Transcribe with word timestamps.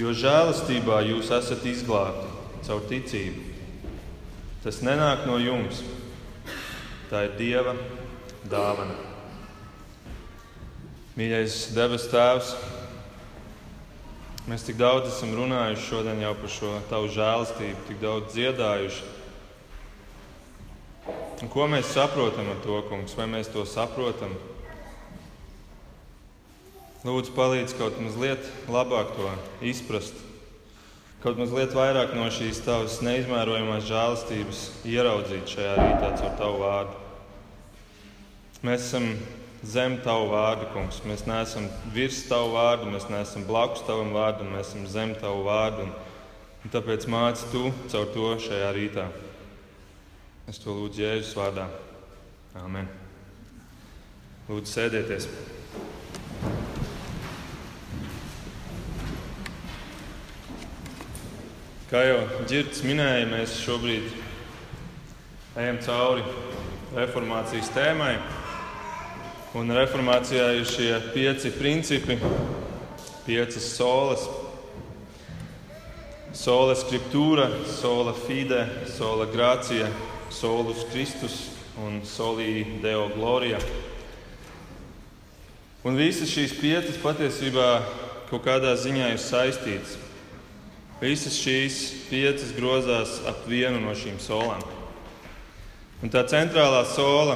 jo 0.00 0.12
žēlastībā 0.16 1.02
jūs 1.04 1.30
esat 1.34 1.64
izglābti 1.68 2.28
caur 2.66 2.84
ticību. 2.88 3.48
Tas 4.62 4.78
nenāk 4.86 5.26
no 5.26 5.38
jums, 5.42 5.82
tā 7.10 7.26
ir 7.26 7.34
Dieva 7.40 7.74
dāvana. 8.48 8.94
Mīļais 11.18 11.56
debes 11.76 12.06
Tēvs, 12.08 12.54
mēs 14.48 14.64
tik 14.64 14.78
daudz 14.80 15.10
esam 15.10 15.34
runājuši 15.36 15.88
šodien 15.90 16.22
jau 16.22 16.32
par 16.38 16.54
šo 16.54 16.70
tavu 16.88 17.10
žēlastību, 17.12 17.82
tik 17.90 18.00
daudz 18.00 18.32
dziedājuši. 18.32 19.10
Un 21.42 21.50
ko 21.50 21.66
mēs 21.66 21.90
saprotam 21.90 22.48
ar 22.54 22.62
to, 22.62 22.78
kungs? 22.86 23.16
Vai 23.18 23.26
mēs 23.26 23.50
to 23.52 23.66
saprotam? 23.66 24.32
Lūdzu, 27.02 27.32
palīdz 27.34 27.72
kaut 27.74 27.96
mazliet 27.98 28.46
labāk 28.70 29.08
to 29.16 29.30
izprast, 29.66 30.14
kaut 31.24 31.40
mazliet 31.40 31.72
vairāk 31.74 32.12
no 32.14 32.28
šīs 32.30 32.60
tavas 32.62 33.00
neizmērojamās 33.02 33.88
žēlastības 33.88 34.60
ieraudzīt 34.86 35.50
šajā 35.50 35.72
rītā 35.80 36.10
caur 36.20 36.36
tavu 36.38 36.60
vārdu. 36.60 37.00
Mēs 38.62 38.84
esam 38.86 39.08
zem 39.66 39.96
tavu 40.04 40.28
vārdu, 40.30 40.68
kungs. 40.70 41.00
Mēs 41.02 41.24
neesam 41.26 41.66
virs 41.94 42.20
tavu 42.28 42.52
vārdu, 42.54 42.90
mēs 42.94 43.08
neesam 43.10 43.46
blakus 43.48 43.82
tavam 43.86 44.12
vārdam, 44.14 44.52
mēs 44.54 44.70
esam 44.70 44.84
zem 44.90 45.14
tavu 45.18 45.42
vārdu. 45.48 45.88
Un, 45.88 45.96
un 46.62 46.74
tāpēc 46.74 47.08
māci 47.10 47.48
tu 47.50 47.64
caur 47.90 48.12
to 48.14 48.28
šajā 48.46 48.68
rītā. 48.76 49.08
Es 50.50 50.62
to 50.62 50.74
lūdzu 50.74 51.02
Jēzus 51.02 51.34
vārdā. 51.38 51.66
Amen. 52.62 52.86
Lūdzu, 54.46 54.70
sēdieties! 54.70 55.28
Kā 61.92 62.06
jau 62.06 62.20
Girts 62.48 62.78
minēja, 62.88 63.26
mēs 63.28 63.58
šobrīd 63.60 64.06
ejam 65.60 65.76
cauri 65.84 66.22
reformācijas 66.96 67.66
tēmai. 67.74 68.14
Un 69.60 69.68
reformācijā 69.76 70.46
ir 70.56 70.70
šie 70.70 70.88
pieci 71.12 71.50
principi, 71.52 72.16
piecas 73.26 73.66
solas. 73.74 74.24
Sola 76.32 76.78
scriptūra, 76.80 77.50
sola 77.68 78.14
fide, 78.22 78.62
sola 78.94 79.26
gracija, 79.28 79.90
solus 80.32 80.86
Kristus 80.94 81.36
un 81.76 81.98
solī 82.08 82.80
deo 82.80 83.10
gloria. 83.12 83.60
Un 85.84 86.00
visas 86.00 86.32
šīs 86.32 86.56
piecas 86.56 86.96
patiesībā 87.04 87.68
kaut 88.32 88.48
kādā 88.48 88.72
ziņā 88.80 89.12
ir 89.12 89.20
saistītas. 89.20 90.00
Visas 91.02 91.34
šīs 91.34 91.76
piecas 92.06 92.52
grozās 92.54 93.16
ap 93.26 93.40
vienu 93.50 93.80
no 93.82 93.90
šīm 93.98 94.20
solām. 94.22 94.60
Un 95.98 96.10
tā 96.14 96.22
centrālā 96.30 96.84
sola 96.86 97.34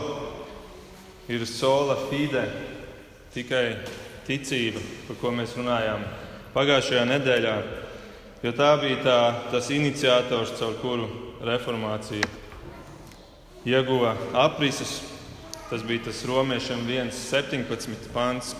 ir 1.26 1.42
sola 1.50 1.96
fide, 2.06 2.44
tikai 3.34 3.64
ticība, 4.28 4.78
par 5.08 5.18
ko 5.18 5.32
mēs 5.34 5.56
runājām 5.58 6.04
pagājušajā 6.54 7.02
nedēļā. 7.10 7.56
Jo 8.46 8.52
tā 8.54 8.70
bija 8.84 9.00
tā, 9.02 9.18
tas 9.50 9.72
iniciators, 9.74 10.54
caur 10.60 10.78
kuru 10.78 11.10
reformācija 11.42 12.30
ieguva 13.66 14.14
aprises. 14.46 15.00
Tas 15.66 15.82
bija 15.82 16.06
tas 16.06 16.22
romiešiem 16.30 16.86
1,17 16.86 18.12
pants, 18.14 18.54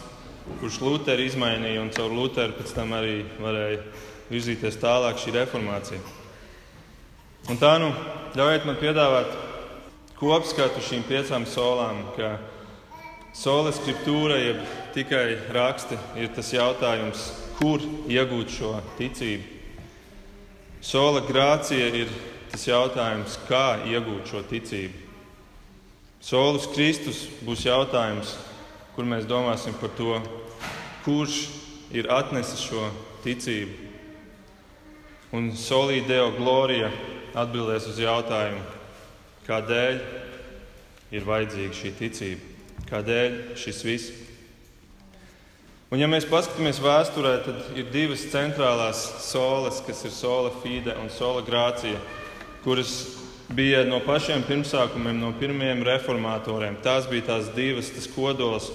kurš 0.59 0.83
Luteri 0.83 1.31
izmainīja, 1.31 1.79
un 1.87 1.95
caur 1.95 2.11
Luteru 2.11 2.59
pēc 2.59 2.75
tam 2.75 2.99
arī 2.99 3.21
varēja 3.39 3.85
virzīties 4.31 4.79
tālāk 4.83 5.21
šī 5.23 5.35
reformācija. 5.37 6.01
Un 7.47 7.59
tā 7.61 7.77
nu 7.79 7.93
ļaujiet 8.35 8.67
man 8.67 8.79
piedāvāt 8.81 9.35
kopskatu 10.19 10.83
šīm 10.83 11.05
piecām 11.07 11.47
solām, 11.47 12.03
ka 12.17 12.37
sola 13.37 13.71
scriptūra, 13.75 14.39
jeb 14.41 14.63
tikai 14.97 15.37
raksti, 15.55 15.99
ir 16.19 16.33
tas 16.35 16.51
jautājums, 16.55 17.29
kur 17.61 17.85
iegūt 18.11 18.51
šo 18.57 18.73
ticību. 18.99 19.55
Sola 20.83 21.23
grācija 21.27 21.87
ir 22.03 22.11
tas 22.51 22.67
jautājums, 22.67 23.39
kā 23.47 23.79
iegūt 23.87 24.33
šo 24.33 24.43
ticību. 24.51 25.05
Solus 26.27 26.67
Kristus 26.75 27.27
būs 27.47 27.63
jautājums, 27.69 28.35
kur 28.97 29.07
mēs 29.07 29.29
domāsim 29.29 29.77
par 29.79 29.93
to, 29.95 30.19
kurš 31.05 31.45
ir 31.95 32.09
atnesis 32.11 32.65
šo 32.67 32.89
ticību 33.23 33.86
Un 35.37 35.51
solīdeo 35.53 36.31
glorija 36.39 36.87
atbildēs 37.37 37.91
uz 37.91 37.99
jautājumu, 38.01 38.63
kādēļ 39.45 39.99
ir 41.13 41.27
vajadzīga 41.27 41.77
šī 41.77 41.91
ticība, 41.99 42.55
kādēļ 42.89 43.35
šis 43.61 43.81
viss. 43.85 44.23
Un, 45.93 46.01
ja 46.01 46.09
mēs 46.09 46.25
paskatāmies 46.31 46.81
vēsturē, 46.81 47.35
tad 47.45 47.77
ir 47.77 47.91
divas 47.93 48.25
centrālās 48.33 49.03
solas, 49.27 49.83
kas 49.85 50.01
ir 50.09 50.15
sola 50.15 50.55
fide 50.63 50.97
un 51.03 51.13
sola 51.13 51.45
grācija, 51.45 52.01
kuras 52.65 52.95
bija 53.53 53.85
no 53.85 54.01
pašiem 54.07 54.41
pirmsākumiem, 54.49 55.21
no 55.21 55.35
pirmajiem 55.37 55.85
reformatoriem. 55.87 56.81
Tās 56.83 57.11
bija 57.13 57.29
tās 57.35 57.53
divas, 57.59 57.93
tas 57.93 58.09
kodols. 58.11 58.73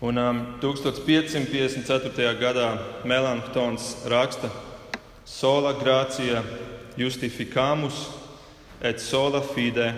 Un 0.00 0.16
um, 0.16 0.42
1554. 0.64 2.32
gadā 2.40 2.72
Melanchtons 3.04 3.92
raksta, 4.08 4.48
sola 5.30 5.76
gratia 5.78 6.42
justificamus 6.98 8.08
et 8.80 9.00
sola 9.00 9.42
fide 9.44 9.92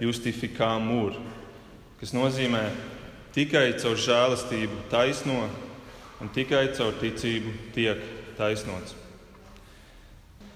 justificamur, 0.00 1.18
kas 2.00 2.14
nozīmē 2.16 2.62
tikai 3.36 3.74
caur 3.80 4.00
žēlastību 4.00 4.86
taisno 4.90 5.44
un 6.22 6.32
tikai 6.32 6.70
caur 6.76 6.96
ticību 7.00 7.52
tiek 7.76 8.00
taisnots. 8.38 8.96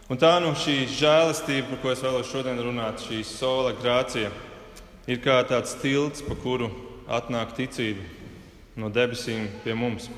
Un 0.09 0.19
tā 0.23 0.37
nu 0.41 0.55
šī 0.55 0.87
žēlastība, 0.89 1.69
par 1.73 1.81
ko 1.83 1.93
es 1.93 2.03
vēlos 2.05 2.31
šodien 2.31 2.61
runāt, 2.63 3.03
šī 3.03 3.25
sola 3.27 3.75
grācija, 3.77 4.31
ir 5.11 5.21
kā 5.21 5.41
tāds 5.51 5.75
tilts, 5.83 6.23
pa 6.23 6.37
kuru 6.39 6.71
atnāk 7.11 7.57
ticība 7.59 8.07
no 8.79 8.89
debesīm 8.93 9.51
pie 9.65 9.75
mums. 9.75 10.09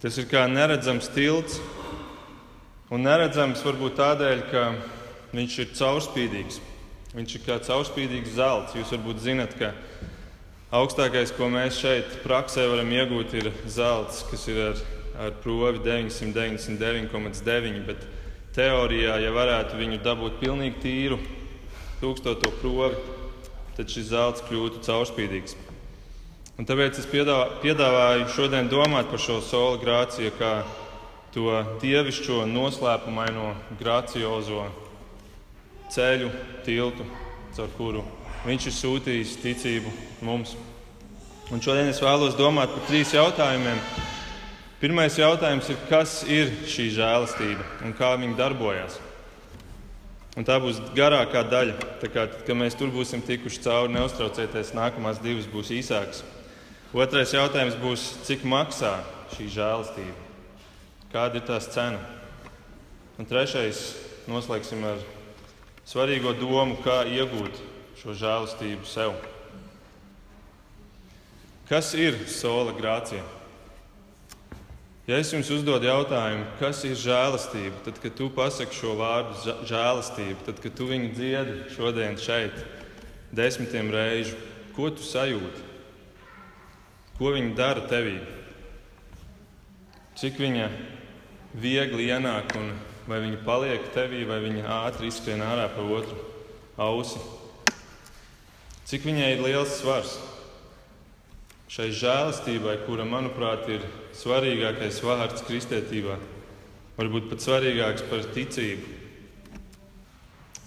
Tas 0.00 0.16
ir 0.18 0.26
kā 0.30 0.46
neredzams 0.48 1.10
tilts, 1.12 1.60
Un 2.88 3.02
neredzams 3.04 3.60
varbūt 3.60 3.98
tādēļ, 3.98 4.38
ka 4.48 4.60
viņš 5.36 5.54
ir 5.60 5.66
caurspīdīgs. 5.76 6.54
Viņš 7.12 7.34
ir 7.36 7.42
kā 7.44 7.58
caurspīdīgs 7.66 8.32
zelts. 8.38 8.76
Jūs 8.78 8.94
varbūt 8.94 9.20
zinat, 9.20 9.52
ka 9.60 9.74
augstākais, 10.72 11.34
ko 11.36 11.50
mēs 11.52 11.82
šeit 11.82 12.14
praksē 12.22 12.64
varam 12.70 12.88
iegūt, 12.96 13.34
ir 13.36 13.50
zelts, 13.68 14.22
kas 14.30 14.46
ir 14.48 14.62
ar, 14.70 14.80
ar 15.20 15.36
provi 15.44 15.84
999,9. 15.84 17.84
Bet 17.90 18.08
teorijā, 18.56 19.20
ja 19.20 19.36
varētu 19.36 19.76
viņu 19.76 20.00
dabūt 20.08 20.40
pilnīgi 20.40 20.80
tīru, 20.80 21.20
tūkstoto 22.00 22.56
provi, 22.62 22.96
tad 23.76 23.92
šis 23.92 24.14
zelts 24.14 24.48
kļūtu 24.48 24.80
caurspīdīgs. 24.88 25.60
Un 26.56 26.64
tāpēc 26.66 27.04
es 27.04 27.12
piedāvāju 27.12 28.32
šodien 28.32 28.72
domāt 28.72 29.12
par 29.12 29.20
šo 29.20 29.42
soli 29.44 29.84
grāciju 29.84 30.32
to 31.34 31.48
dievišķo 31.82 32.44
noslēpumaino 32.50 33.52
graciozo 33.80 34.68
ceļu, 35.92 36.30
tiltu, 36.64 37.08
caur 37.56 37.74
kuru 37.76 38.06
viņš 38.46 38.68
ir 38.68 38.76
sūtījis 38.76 39.34
ticību 39.42 39.92
mums. 40.26 40.54
Un 41.52 41.62
šodien 41.64 41.88
es 41.90 42.00
vēlos 42.02 42.36
domāt 42.38 42.70
par 42.74 42.86
trīs 42.90 43.14
jautājumiem. 43.16 43.80
Pirmais 44.78 45.16
jautājums 45.18 45.68
ir, 45.72 45.78
kas 45.88 46.20
ir 46.28 46.52
šī 46.70 46.90
žēlastība 46.94 47.64
un 47.86 47.94
kā 47.98 48.12
viņa 48.20 48.36
darbojas. 48.38 49.00
Un 50.38 50.46
tā 50.46 50.60
būs 50.62 50.78
garākā 50.94 51.42
daļa. 51.50 51.74
Tā 51.98 52.12
kā, 52.14 52.28
kad 52.46 52.54
mēs 52.54 52.78
tur 52.78 52.92
būsim 52.94 53.24
tikuši 53.26 53.64
cauri, 53.64 53.96
neuztraucieties, 53.96 54.76
nākamās 54.76 55.18
divas 55.24 55.50
būs 55.50 55.72
īsākas. 55.74 56.22
Otrais 56.94 57.34
jautājums 57.34 57.76
būs, 57.82 58.06
cik 58.28 58.46
maksā 58.48 59.00
šī 59.34 59.50
žēlastība? 59.58 60.27
Kāda 61.08 61.40
ir 61.40 61.44
tās 61.48 61.70
cena? 61.72 62.02
Un 63.16 63.24
trešais 63.24 63.78
noslēgsim 64.28 64.82
ar 64.84 65.00
svarīgo 65.88 66.34
domu, 66.36 66.76
kā 66.84 67.00
iegūt 67.08 67.56
šo 67.96 68.12
žēlastību 68.12 68.84
sev. 68.84 69.14
Kas 71.70 71.94
ir 71.96 72.18
sola 72.28 72.74
grācija? 72.76 73.24
Ja 75.08 75.16
es 75.16 75.32
jums 75.32 75.48
uzdodu 75.48 75.88
jautājumu, 75.88 76.44
kas 76.60 76.82
ir 76.84 76.92
žēlastība, 77.00 77.80
tad, 77.86 77.96
kad 78.02 78.12
tu 78.18 78.28
pasaki 78.28 78.76
šo 78.76 78.92
vārdu 78.98 79.56
žēlastība, 79.70 80.42
tad, 80.44 80.60
kad 80.60 80.76
tu 80.76 80.90
viņu 80.90 81.14
dziedi 81.16 81.56
šodien 81.72 82.20
šeit, 82.20 82.60
desmitiem 83.32 83.88
reižu, 83.96 84.36
ko 84.76 84.90
tu 84.92 85.08
sajūti? 85.08 85.64
Ko 87.16 87.32
viņa 87.32 87.56
dara 87.56 87.88
tevī? 87.88 88.18
Cik 90.20 90.36
viņa 90.44 90.68
viegli 91.54 92.10
ienāk 92.10 92.52
un 92.58 92.72
vai 93.08 93.22
viņi 93.24 93.40
paliek 93.46 93.86
tevī, 93.94 94.24
vai 94.28 94.40
viņi 94.44 94.66
ātri 94.68 95.08
izskrien 95.08 95.40
ārā 95.40 95.68
pa 95.72 95.84
otru 95.84 96.18
ausi. 96.76 97.20
Cik 98.88 99.06
viņai 99.08 99.30
ir 99.34 99.44
liels 99.44 99.78
svars 99.80 100.18
šai 101.68 101.90
žēlastībai, 101.92 102.78
kura, 102.86 103.04
manuprāt, 103.04 103.66
ir 103.68 103.82
svarīgākais 104.16 105.02
vārds 105.04 105.44
kristietībā, 105.44 106.16
varbūt 106.96 107.28
pat 107.32 107.44
svarīgāks 107.44 108.06
par 108.08 108.24
ticību. 108.32 108.94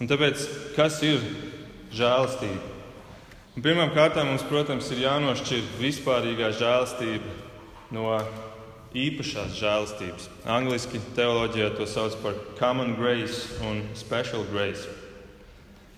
Un 0.02 0.10
tāpēc, 0.10 0.46
kas 0.78 1.02
ir 1.06 1.22
žēlastība? 1.94 2.70
Pirmkārt, 3.62 4.16
mums, 4.24 4.46
protams, 4.48 4.88
ir 4.94 5.04
jānošķir 5.04 5.66
vispārīgā 5.82 6.54
žēlastība 6.58 7.34
no 7.94 8.14
īpašās 8.98 9.56
žēlastības. 9.56 10.28
Angliski 10.50 11.00
teoloģijā 11.16 11.70
to 11.78 11.88
sauc 11.88 12.18
par 12.24 12.36
common 12.60 12.96
grace 13.00 13.48
un 13.68 13.86
special 13.96 14.44
grace. 14.52 14.90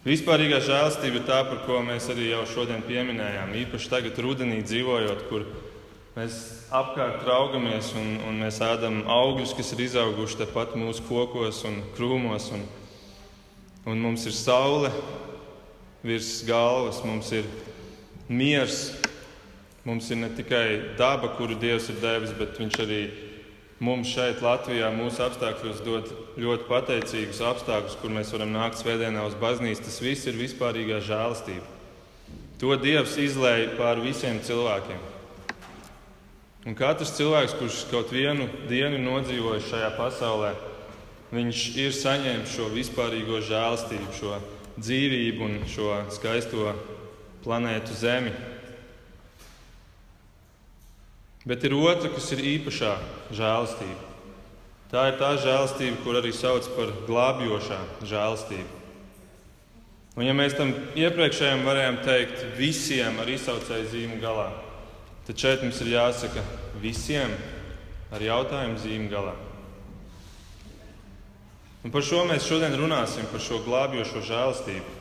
Vispārīgā 0.04 0.60
žēlastība 0.60 1.22
ir 1.22 1.28
tā, 1.28 1.40
par 1.48 1.62
ko 1.64 1.80
mēs 1.86 2.10
arī 2.12 2.28
jau 2.34 2.44
šodien 2.52 2.84
pieminējām. 2.84 3.54
Īpaši 3.62 3.92
tagad, 3.92 4.18
rudenī 4.20 4.60
dzīvojot, 4.66 5.22
kur 5.30 5.46
mēs 6.18 6.40
apkārt 6.76 7.24
raugamies 7.24 7.94
un, 7.98 8.18
un 8.28 8.42
mēs 8.44 8.60
ēdam 8.66 9.06
augļus, 9.08 9.56
kas 9.56 9.72
ir 9.74 9.86
izauguši 9.86 10.42
tepat 10.44 10.76
mūsu 10.78 11.06
kokos 11.08 11.64
un 11.70 11.80
krūmos. 11.96 12.50
Un, 12.58 12.68
un 13.88 14.04
mums 14.04 14.28
ir 14.28 14.36
saule 14.36 14.92
virs 16.04 16.42
galvas, 16.46 17.00
mums 17.08 17.32
ir 17.32 17.48
miers, 18.28 18.90
mums 19.86 20.10
ir 20.12 20.20
ne 20.22 20.32
tikai 20.34 20.96
daba, 21.00 21.34
kuru 21.38 21.58
Dievs 21.60 21.90
ir 21.92 22.02
devis, 22.02 22.34
bet 22.38 22.60
Viņš 22.60 22.80
arī 22.84 23.02
mums 23.84 24.12
šeit, 24.14 24.42
Latvijā, 24.44 24.90
mūsu 24.96 25.24
apstākļos 25.26 25.82
dod 25.84 26.12
ļoti 26.40 26.68
pateicīgus 26.70 27.42
apstākļus, 27.44 27.98
kur 28.02 28.14
mēs 28.16 28.32
varam 28.36 28.54
nākt 28.56 28.80
svētdienā 28.80 29.26
uz 29.28 29.36
baznīcu. 29.40 29.84
Tas 29.84 30.00
viss 30.04 30.30
ir 30.30 30.40
vispārīgā 30.40 31.02
žēlastība. 31.04 31.66
To 32.62 32.78
Dievs 32.80 33.18
izlēja 33.20 33.74
pār 33.76 34.00
visiem 34.00 34.40
cilvēkiem. 34.46 35.02
Un 36.64 36.78
katrs 36.80 37.12
cilvēks, 37.18 37.58
kurš 37.60 37.82
kaut 37.92 38.14
vienu 38.16 38.46
dienu 38.70 39.02
nodzīvojis 39.04 39.68
šajā 39.68 39.90
pasaulē, 39.98 40.54
viņš 41.36 41.64
ir 41.84 41.96
saņēmis 41.98 42.54
šo 42.56 42.70
vispārīgo 42.72 43.42
žēlastību, 43.44 44.14
šo 44.16 44.38
dzīvību 44.78 45.44
un 45.44 45.58
šo 45.68 45.98
skaisto 46.16 46.72
planētu 47.44 47.98
Zemi. 48.00 48.32
Bet 51.44 51.64
ir 51.68 51.76
otra, 51.76 52.08
kas 52.14 52.30
ir 52.32 52.44
īpašā 52.54 52.94
žēlastība. 53.36 54.12
Tā 54.94 55.08
ir 55.10 55.18
tā 55.20 55.34
žēlastība, 55.42 56.00
kur 56.06 56.20
arī 56.20 56.32
sauc 56.36 56.70
par 56.76 56.94
glābjošā 57.08 57.80
žēlastību. 58.08 58.80
Un, 60.14 60.28
ja 60.28 60.36
mēs 60.38 60.54
tam 60.54 60.70
iepriekšējiem 60.94 61.64
varējām 61.66 61.96
teikt 62.06 62.44
visiem 62.60 63.18
ar 63.20 63.32
izsaucēju 63.34 63.90
zīmu 63.90 64.20
galā, 64.22 64.52
tad 65.26 65.42
šeit 65.42 65.64
mums 65.66 65.82
ir 65.82 65.96
jāsaka 65.96 66.44
visiem 66.84 67.34
ar 68.14 68.22
jautājumu 68.22 68.78
zīmu 68.84 69.10
galā. 69.10 69.34
Un 71.84 71.92
par 71.92 72.06
šo 72.06 72.22
mēs 72.30 72.46
šodien 72.48 72.78
runāsim, 72.80 73.26
par 73.32 73.42
šo 73.44 73.58
glābjošo 73.66 74.22
žēlastību, 74.30 75.00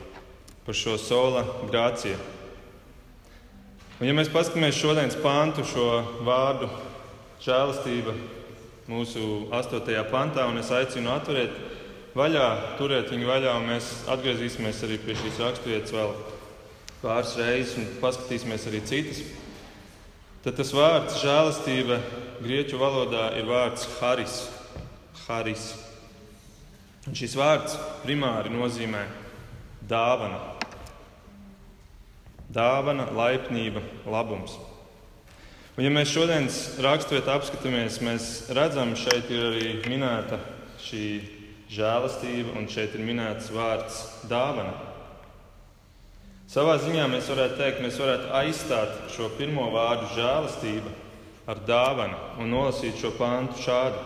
par 0.66 0.78
šo 0.80 0.96
sola 0.98 1.44
grāciju. 1.68 2.16
Un, 4.02 4.08
ja 4.08 4.16
mēs 4.18 4.32
paskatāmies 4.34 4.74
šodienas 4.74 5.14
pāntu, 5.22 5.62
šo 5.62 5.84
vārdu 6.26 6.66
žēlastība 7.44 8.10
mūsu 8.90 9.44
8. 9.54 9.92
pantā, 10.10 10.48
un 10.50 10.58
es 10.58 10.72
aicinu 10.74 11.12
atturēt 11.12 11.52
vaļā, 12.18 12.48
turēt 12.80 13.12
viņu 13.14 13.28
vaļā, 13.28 13.52
un 13.60 13.68
mēs 13.70 13.92
atgriezīsimies 14.10 14.80
arī 14.88 14.98
pie 15.04 15.14
šīs 15.20 15.38
raksturvietas 15.44 15.94
vēl 15.94 16.10
pāris 17.04 17.36
reizes 17.38 17.76
un 17.78 17.86
paskatīsimies 18.02 18.66
arī 18.72 18.82
citas. 18.90 19.22
Tad 20.42 20.58
tas 20.58 20.74
vārds 20.74 21.22
žēlastība 21.22 22.00
grieķu 22.42 22.82
valodā 22.82 23.28
ir 23.38 23.46
vārds 23.46 23.86
haris. 24.00 24.40
haris. 25.28 25.68
Un 27.06 27.14
šis 27.14 27.38
vārds 27.38 27.78
primāri 28.02 28.50
nozīmē 28.50 29.06
dāvana 29.86 30.42
dāvana, 32.52 33.08
laipnība, 33.16 33.82
labums. 34.06 34.58
Un, 35.72 35.86
ja 35.86 35.90
mēs 35.92 36.12
šodienas 36.12 36.56
raksturvietā 36.84 37.38
apskatāmies, 37.38 38.02
mēs 38.04 38.26
redzam, 38.52 38.92
šeit 38.98 39.30
ir 39.32 39.46
arī 39.48 39.68
minēta 39.88 40.36
šī 40.84 41.06
žēlastība, 41.72 42.52
un 42.60 42.68
šeit 42.68 42.92
ir 42.92 43.06
minēts 43.06 43.48
vārds 43.54 44.02
dāvana. 44.28 44.74
Savā 46.52 46.76
ziņā 46.82 47.06
mēs 47.08 47.30
varētu 47.32 47.56
teikt, 47.56 47.80
mēs 47.80 47.96
varētu 47.96 48.28
aizstāt 48.36 49.12
šo 49.14 49.30
pirmo 49.38 49.70
vārdu 49.72 50.10
žēlastība 50.18 50.92
ar 51.48 51.62
dāvanu 51.64 52.18
un 52.42 52.52
nolasīt 52.52 53.00
šo 53.00 53.14
pāntu 53.16 53.56
šādi. 53.64 54.02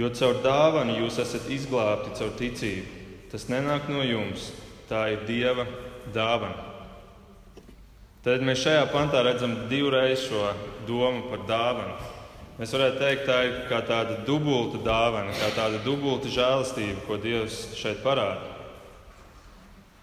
Jo 0.00 0.08
caur 0.16 0.40
dāvanu 0.42 0.96
jūs 1.02 1.20
esat 1.22 1.50
izglābti 1.52 2.16
caur 2.16 2.32
ticību. 2.40 3.02
Tas 3.30 3.50
nenāk 3.52 3.90
no 3.92 4.00
jums, 4.06 4.54
tā 4.88 5.10
ir 5.12 5.26
Dieva 5.28 5.68
dāvana. 6.14 6.73
Tad 8.24 8.40
mēs 8.40 8.62
šajā 8.64 8.86
pantā 8.88 9.20
redzam 9.20 9.52
divreiz 9.68 10.22
šo 10.24 10.46
domu 10.88 11.26
par 11.28 11.42
dāvanu. 11.44 12.10
Mēs 12.56 12.70
varētu 12.72 13.00
teikt, 13.02 13.26
tā 13.28 13.36
ir 13.44 13.54
kā 13.68 13.82
tāda 13.84 14.16
dubulta 14.24 14.78
dāvana, 14.80 15.34
kā 15.36 15.50
tāda 15.56 15.80
dubulta 15.84 16.30
žēlastība, 16.32 17.02
ko 17.04 17.18
Dievs 17.20 17.58
šeit 17.76 18.00
parāda. 18.04 18.54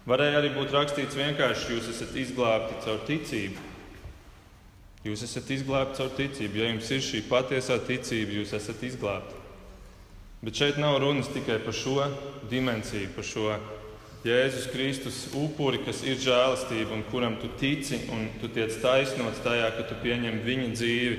Varēja 0.06 0.38
arī 0.38 0.52
būt 0.54 0.74
rakstīts 0.74 1.18
vienkārši, 1.18 1.74
jūs 1.74 1.90
esat 1.90 2.14
izglābti 2.22 2.78
caur 2.84 3.02
ticību. 3.08 3.68
Jūs 5.06 5.26
esat 5.26 5.50
izglābti 5.56 5.98
caur 5.98 6.14
ticību. 6.14 6.60
Ja 6.60 6.70
jums 6.70 6.90
ir 6.94 7.02
šī 7.02 7.24
patiesā 7.26 7.80
ticība, 7.88 8.38
jūs 8.38 8.54
esat 8.58 8.82
izglābti. 8.86 9.38
Bet 10.46 10.58
šeit 10.58 10.78
nav 10.82 11.00
runas 11.02 11.30
tikai 11.30 11.58
par 11.62 11.74
šo 11.74 12.06
dimensiju, 12.50 13.10
par 13.16 13.26
šo 13.26 13.48
Jēzus 14.22 14.68
Kristus 14.70 15.16
upuri, 15.34 15.80
kas 15.82 16.04
ir 16.06 16.20
žēlastība 16.22 16.94
un 16.94 17.00
kuram 17.10 17.34
tu 17.42 17.48
tici, 17.58 17.98
un 18.14 18.28
tu 18.38 18.46
tiec 18.54 18.76
taisnots 18.78 19.42
tajā, 19.42 19.72
ka 19.74 19.86
tu 19.88 19.96
pieņem 19.98 20.38
viņa 20.46 20.68
dzīvi, 20.76 21.16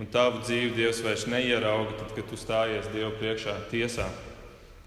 un 0.00 0.08
tavu 0.12 0.40
dzīvi 0.40 0.72
Dievs 0.78 1.02
vairs 1.04 1.26
neierauga, 1.28 1.98
tad, 2.00 2.14
kad 2.16 2.30
tu 2.30 2.40
stājies 2.40 2.88
Dievu 2.94 3.12
priekšā 3.20 3.58
tiesā, 3.68 4.08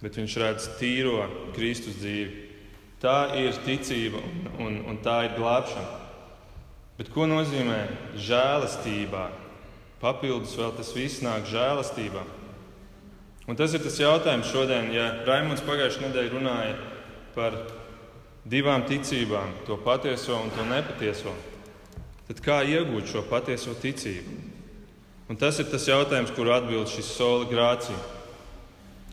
bet 0.02 0.18
viņš 0.18 0.38
redz 0.42 0.68
tīro 0.82 1.30
Kristus 1.54 2.02
dzīvi. 2.02 2.46
Tā 3.00 3.38
ir 3.38 3.54
ticība 3.64 4.18
un, 4.18 4.52
un, 4.66 4.82
un 4.90 5.02
tā 5.06 5.22
ir 5.30 5.38
glābšana. 5.38 6.00
Bet 6.98 7.14
ko 7.14 7.30
nozīmē 7.30 7.84
žēlastībā? 8.18 9.30
Papildus 10.02 10.58
vēl 10.58 10.74
tas 10.76 10.90
viss 10.96 11.22
nāk 11.24 11.46
žēlastībā. 11.48 12.26
Un 13.50 13.58
tas 13.60 13.72
ir 13.78 13.82
tas 13.86 13.98
jautājums 14.02 14.50
šodien, 14.50 14.90
ja 14.96 15.12
Raimons 15.28 15.64
pagājušajā 15.68 16.10
nedēļā 16.10 16.34
runāja 16.34 16.74
par 16.76 16.99
divām 18.50 18.86
ticībām, 18.90 19.54
to 19.68 19.78
patieso 19.84 20.38
un 20.40 20.50
to 20.56 20.66
nepatieso, 20.66 21.34
tad 22.28 22.42
kā 22.46 22.62
iegūt 22.66 23.12
šo 23.12 23.26
patieso 23.30 23.76
ticību? 23.78 24.38
Un 25.30 25.38
tas 25.38 25.60
ir 25.62 25.68
tas 25.70 25.86
jautājums, 25.86 26.32
kuru 26.34 26.56
atbild 26.56 26.90
šis 26.90 27.12
soli 27.14 27.46
grācija. 27.52 27.98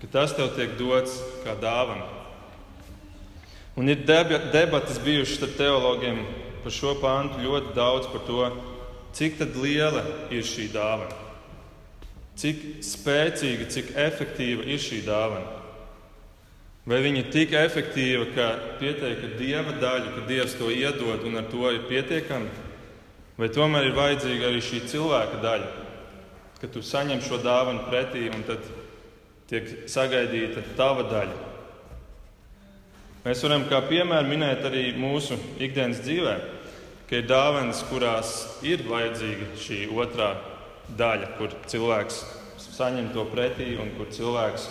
Ka 0.01 0.09
tas 0.13 0.33
tev 0.37 0.55
tiek 0.57 0.73
dots 0.79 1.19
kā 1.45 1.53
dāvana. 1.61 2.07
Un 3.77 3.93
ir 3.93 4.07
debatas 4.09 4.97
bijušas 5.05 5.37
starp 5.37 5.59
teologiem 5.59 6.23
par 6.63 6.73
šo 6.73 6.95
pāntu 7.03 7.45
ļoti 7.45 7.75
daudz 7.77 8.09
par 8.09 8.25
to, 8.25 8.49
cik 9.17 9.45
liela 9.61 10.03
ir 10.33 10.45
šī 10.45 10.71
dāvana. 10.73 11.13
Cik 12.37 12.65
spēcīga, 12.85 13.69
cik 13.73 13.93
efektīva 13.97 14.65
ir 14.65 14.81
šī 14.81 15.03
dāvana. 15.05 15.66
Vai 16.87 17.01
viņa 17.03 17.19
ir 17.19 17.31
tik 17.35 17.55
efektīva, 17.59 18.29
ka 18.31 18.45
pietiek 18.79 19.25
ar 19.27 19.33
dieva 19.41 19.73
daļu, 19.83 20.13
ka 20.15 20.21
dievs 20.29 20.53
to 20.55 20.69
iedod 20.71 21.25
un 21.27 21.41
ar 21.41 21.49
to 21.51 21.67
ir 21.75 21.83
pietiekami? 21.89 22.53
Vai 23.37 23.49
tomēr 23.51 23.89
ir 23.89 23.97
vajadzīga 23.97 24.47
arī 24.47 24.61
šī 24.63 24.85
cilvēka 24.93 25.41
daļa, 25.43 25.73
ka 26.61 26.71
tu 26.71 26.85
saņem 26.87 27.25
šo 27.27 27.41
dāvanu 27.43 27.89
pretī 27.91 28.29
un 28.31 28.47
tad 28.47 28.63
tiek 29.51 29.67
sagaidīta 29.91 30.63
tava 30.79 31.09
daļa? 31.11 31.43
Mēs 33.27 33.43
varam 33.43 33.67
kā 33.67 33.83
piemēru 33.91 34.31
minēt 34.31 34.63
arī 34.71 34.87
mūsu 34.95 35.35
ikdienas 35.59 36.07
dzīvē, 36.07 36.39
ka 37.11 37.19
ir 37.19 37.27
dāvanas, 37.27 37.83
kurās 37.91 38.37
ir 38.63 38.87
vajadzīga 38.87 39.51
šī 39.59 39.83
otrā 39.91 40.37
daļa, 40.95 41.35
kur 41.35 41.51
cilvēks 41.67 42.23
saņem 42.63 43.11
to 43.11 43.27
pretī 43.35 43.73
un 43.75 43.91
kur 43.99 44.15
cilvēks 44.15 44.71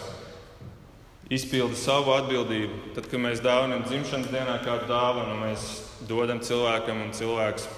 izpilda 1.33 1.77
savu 1.79 2.13
atbildību. 2.15 2.93
Tad, 2.97 3.09
kad 3.09 3.21
mēs 3.21 3.41
dāvinam 3.43 3.85
dzimšanas 3.87 4.29
dienā 4.33 4.59
kādu 4.65 4.89
dāvanu, 4.91 5.39
mēs 5.41 5.69
dodam 6.09 6.41
cilvēkam, 6.45 7.01
un 7.07 7.15
cilvēks 7.17 7.69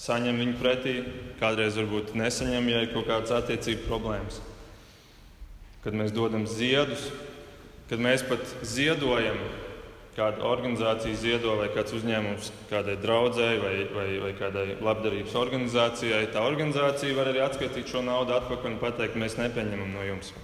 saņem 0.00 0.38
viņu 0.44 0.60
pretī. 0.60 0.94
Kādreiz 1.40 1.78
varbūt 1.80 2.14
nesaņem, 2.18 2.68
ja 2.70 2.84
ir 2.84 2.94
kaut 2.94 3.08
kādas 3.10 3.34
attiecību 3.40 3.88
problēmas. 3.88 4.40
kad 5.80 5.94
mēs 5.96 6.12
dodam 6.12 6.44
ziedus, 6.44 7.06
kad 7.88 8.02
mēs 8.04 8.20
pat 8.28 8.42
ziedojam, 8.68 9.38
kāda 10.12 10.44
organizācija 10.44 11.16
ziedo 11.16 11.54
vai 11.56 11.70
kāds 11.72 11.94
uzņēmums 11.96 12.50
kādai 12.68 12.98
draudzēji 13.00 13.62
vai, 13.62 13.74
vai, 13.94 14.06
vai 14.26 14.32
kādai 14.36 14.66
labdarības 14.82 15.38
organizācijai. 15.40 16.26
Tā 16.34 16.44
organizācija 16.44 17.16
var 17.16 17.30
arī 17.32 17.40
atskaitīt 17.46 17.88
šo 17.88 18.04
naudu 18.04 18.36
atpakaļ 18.36 18.74
un 18.74 18.80
pateikt, 18.82 19.16
mēs 19.16 19.38
nepieņemam 19.40 19.94
no 19.96 20.04
jums. 20.04 20.34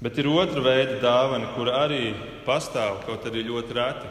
Bet 0.00 0.16
ir 0.16 0.30
otra 0.32 0.62
veida 0.64 0.96
dāvana, 1.02 1.50
kur 1.52 1.68
arī 1.76 2.14
pastāv, 2.46 3.02
kaut 3.04 3.26
arī 3.28 3.42
ļoti 3.44 3.74
reti. 3.76 4.08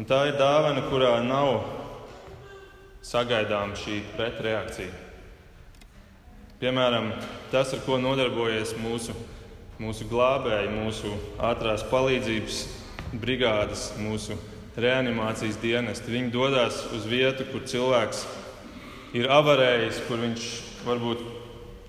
Un 0.00 0.08
tā 0.08 0.24
ir 0.26 0.38
dāvana, 0.40 0.82
kurā 0.90 1.12
nav 1.22 1.60
sagaidām 3.06 3.76
šī 3.78 4.00
pretreakcija. 4.16 4.90
Piemēram, 6.60 7.12
tas, 7.52 7.70
ar 7.76 7.84
ko 7.86 8.00
nodarbojas 8.02 8.74
mūsu, 8.82 9.14
mūsu 9.78 10.10
glābēji, 10.10 10.74
mūsu 10.74 11.14
ātrās 11.38 11.86
palīdzības 11.92 12.60
brigādes, 13.22 13.92
mūsu 14.02 14.34
reanimācijas 14.74 15.62
dienesti. 15.62 16.16
Viņi 16.18 16.34
dodas 16.34 16.82
uz 16.98 17.06
vietu, 17.06 17.46
kur 17.52 17.62
cilvēks 17.62 18.26
ir 19.14 19.30
avarējis, 19.30 20.02
kur 20.10 20.18
viņš 20.26 20.52
varbūt 20.84 21.26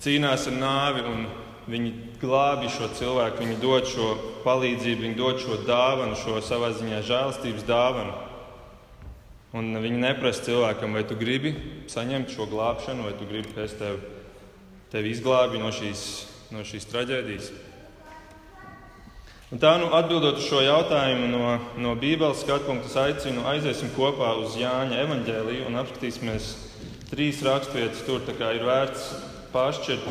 cīnās 0.06 0.52
ar 0.54 0.62
nāvi 0.62 1.10
un 1.10 1.32
Viņi 1.70 1.92
glābi 2.22 2.70
šo 2.72 2.90
cilvēku, 2.98 3.42
viņi 3.42 3.58
dod 3.62 3.88
šo 3.90 4.12
palīdzību, 4.46 5.06
viņi 5.08 5.18
dod 5.18 5.42
šo 5.42 5.58
dāvanu, 5.68 6.18
šo 6.22 6.42
savā 6.46 6.72
ziņā 6.78 7.02
žēlastības 7.08 7.66
dāvanu. 7.68 8.14
Un 9.58 9.74
viņi 9.84 10.00
neprasa 10.00 10.46
cilvēkam, 10.46 10.96
vai 10.96 11.04
tu 11.04 11.18
gribi 11.20 11.52
saņemt 11.92 12.32
šo 12.32 12.48
glābšanu, 12.52 13.10
vai 13.10 13.18
tu 13.20 13.28
gribi, 13.28 13.52
ka 13.52 13.66
es 13.66 13.76
tevi, 13.76 14.00
tevi 14.94 15.12
izglābju 15.12 15.60
no 15.60 15.74
šīs, 15.76 16.06
no 16.56 16.64
šīs 16.68 16.88
traģēdijas. 16.94 17.52
Un 19.52 19.60
tā, 19.60 19.74
nu, 19.82 19.90
atbildot 19.92 20.38
uz 20.40 20.46
šo 20.48 20.62
jautājumu 20.64 21.28
no, 21.28 21.48
no 21.84 21.98
Bībeles 22.00 22.46
skatu 22.46 22.70
punkta, 22.70 23.10
aicinu 23.10 23.44
aiziesim 23.52 23.92
kopā 23.98 24.30
uz 24.40 24.56
Jāņa 24.56 25.02
evaņģēliju 25.04 25.66
un 25.68 25.76
apskatīsimies 25.82 26.54
trīs 27.12 27.42
raksturvietas. 27.44 28.06
Tur 28.08 28.24
ir 28.32 28.64
vērts 28.64 29.10
pāršķirt 29.52 30.08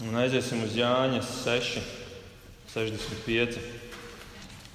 Un 0.00 0.14
aiziesim 0.16 0.62
uz 0.64 0.72
Jāņa 0.72 1.18
6, 1.20 1.80
65. 2.72 3.58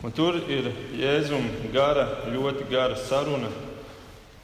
Un 0.06 0.14
tur 0.14 0.36
ir 0.54 0.68
Jēzum 1.00 1.48
gara, 1.74 2.04
ļoti 2.30 2.68
gara 2.70 2.94
saruna 3.00 3.50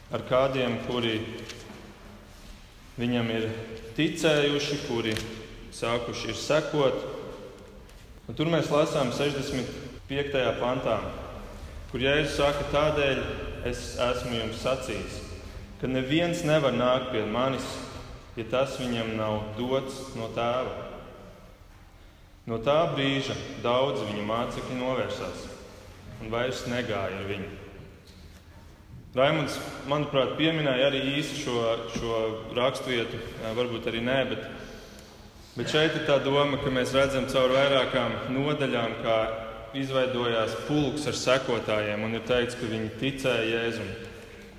ar 0.10 0.24
kādiem, 0.26 0.80
kuri 0.88 1.20
viņam 2.98 3.30
ir 3.36 3.46
ticējuši, 4.00 4.80
kuri 4.88 5.14
sākuši 5.78 6.34
ir 6.34 6.42
sekot. 6.42 7.06
Un 8.26 8.40
tur 8.40 8.50
mēs 8.50 8.74
lasām 8.74 9.14
65. 9.14 10.42
pantā, 10.64 10.98
kur 11.92 12.02
Jēzus 12.02 12.40
saka, 12.42 12.66
tādēļ 12.74 13.22
es 13.70 13.86
esmu 14.02 14.34
jums 14.40 14.66
sacījis, 14.66 15.22
ka 15.78 15.94
neviens 15.94 16.42
nevar 16.42 16.74
nākt 16.74 17.14
pie 17.14 17.28
manis 17.30 17.70
ja 18.38 18.46
tas 18.52 18.78
viņam 18.80 19.16
nav 19.18 19.40
dots 19.58 20.00
no 20.16 20.30
tēva. 20.36 20.88
No 22.50 22.58
tā 22.66 22.80
brīža 22.96 23.36
daudzi 23.62 24.08
viņa 24.10 24.24
mācekļi 24.28 24.78
novērsās 24.80 25.44
un 26.22 26.32
vairs 26.34 26.64
negāja 26.70 27.20
ar 27.20 27.28
viņu. 27.30 27.50
Raimunds, 29.12 29.58
manuprāt, 29.92 30.38
pieminēja 30.40 30.88
arī 30.88 31.02
īsi 31.18 31.42
šo, 31.42 31.56
šo 31.98 32.20
raksturvietu, 32.56 33.20
varbūt 33.58 33.90
arī 33.92 34.04
nē, 34.08 34.20
bet, 34.30 34.46
bet 35.58 35.74
šeit 35.74 35.98
ir 36.00 36.06
tā 36.08 36.16
doma, 36.24 36.62
ka 36.62 36.72
mēs 36.72 36.94
redzam 36.96 37.28
caur 37.32 37.52
vairākām 37.52 38.16
nodaļām, 38.32 38.96
kā 39.04 39.18
izveidojās 39.82 40.56
pulks 40.68 41.10
ar 41.12 41.20
sekotājiem 41.20 42.08
un 42.08 42.16
ir 42.16 42.24
teikts, 42.28 42.56
ka 42.60 42.72
viņi 42.72 42.96
ticēja 43.02 43.50
Jēzum. 43.52 43.92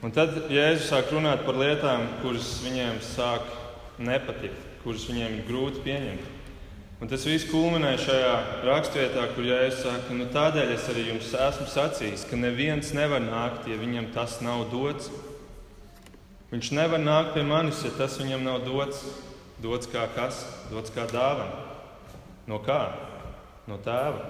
Un 0.05 0.13
tad 0.13 0.37
Jēzus 0.53 0.91
sāk 0.91 1.13
runāt 1.15 1.47
par 1.47 1.57
lietām, 1.57 2.05
kuras 2.21 2.59
viņiem 2.65 3.01
sāk 3.07 3.49
nepatikt, 4.01 4.71
kuras 4.85 5.05
viņiem 5.09 5.41
ir 5.41 5.45
grūti 5.49 5.83
pieņemt. 5.85 6.31
Un 7.03 7.11
tas 7.11 7.25
viss 7.27 7.49
kulminē 7.51 7.97
šajā 7.99 8.35
raksturvietā, 8.63 9.25
kur 9.35 9.47
Jēzus 9.49 9.81
saka, 9.83 10.15
nu 10.15 10.29
tādēļ 10.31 10.69
es 10.77 10.85
arī 10.93 11.09
jums 11.09 11.33
esmu 11.35 11.67
sacījis, 11.67 12.29
ka 12.31 12.39
neviens 12.39 12.93
nevar 12.95 13.19
nākt, 13.25 13.67
ja 13.67 13.79
viņam 13.81 14.13
tas 14.15 14.37
nav 14.45 14.69
dots. 14.71 15.11
Viņš 16.53 16.71
nevar 16.79 17.03
nākt 17.03 17.35
pie 17.35 17.43
manis, 17.49 17.83
ja 17.83 17.91
tas 17.97 18.15
viņam 18.21 18.47
nav 18.47 18.63
dots. 18.69 19.03
Dots 19.63 19.91
kā 19.91 20.05
kas? 20.15 20.45
Dots 20.71 20.95
kā 20.95 21.09
dāvana. 21.11 21.67
No 22.47 22.61
kā? 22.63 22.81
No 23.67 23.79
tēva. 23.83 24.23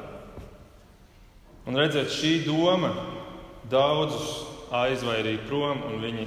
Un 1.68 1.76
redzēt, 1.76 2.08
šī 2.12 2.38
doma 2.46 2.94
daudzus 3.70 4.46
aizvairīja 4.72 5.44
prom, 5.44 5.84
un 5.88 6.00
viņi 6.02 6.26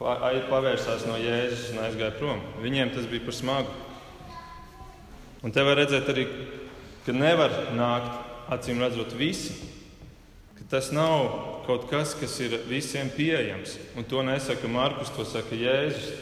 pavērsās 0.00 1.06
no 1.08 1.16
Jēzus 1.20 1.72
un 1.72 1.82
aizgāja 1.86 2.14
prom. 2.18 2.42
Viņiem 2.62 2.92
tas 2.94 3.08
bija 3.08 3.24
par 3.24 3.36
smagu. 3.36 3.72
Un 5.44 5.54
te 5.54 5.62
var 5.64 5.78
redzēt 5.80 6.08
arī, 6.12 6.26
ka 7.06 7.14
nevar 7.14 7.52
nākt 7.76 8.52
acīm 8.56 8.80
redzot 8.82 9.14
visi. 9.16 9.56
Ka 10.56 10.68
tas 10.76 10.90
nav 10.92 11.28
kaut 11.66 11.88
kas, 11.90 12.14
kas 12.18 12.36
ir 12.44 12.58
visiem 12.68 13.10
pieejams. 13.12 13.76
Un 13.96 14.04
to 14.04 14.22
nesaka 14.26 14.68
Markus, 14.68 15.12
to 15.14 15.24
saka 15.24 15.56
Jēzus. 15.56 16.12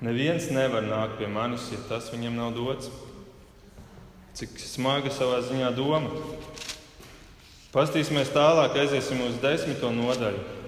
Neviens 0.00 0.48
nevar 0.52 0.84
nākt 0.86 1.18
pie 1.20 1.28
manis, 1.28 1.68
ja 1.72 1.80
tas 1.88 2.08
viņam 2.12 2.38
nav 2.38 2.54
dots. 2.56 2.88
Cik 4.38 4.56
smaga 4.62 5.12
savā 5.12 5.42
ziņā 5.44 5.74
doma. 5.76 6.08
Pastīsimies 7.74 8.32
tālāk, 8.32 8.78
aiziesim 8.80 9.20
uz 9.26 9.36
desmito 9.42 9.90
nodaļu. 9.94 10.59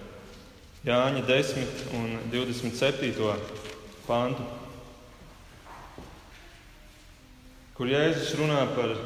Jāņa 0.83 1.21
10 1.23 1.83
un 1.95 2.17
27. 2.33 3.13
pantu, 4.03 4.43
kur 7.79 7.87
Jēzus 7.87 8.33
runā 8.41 8.65
par, 8.75 8.97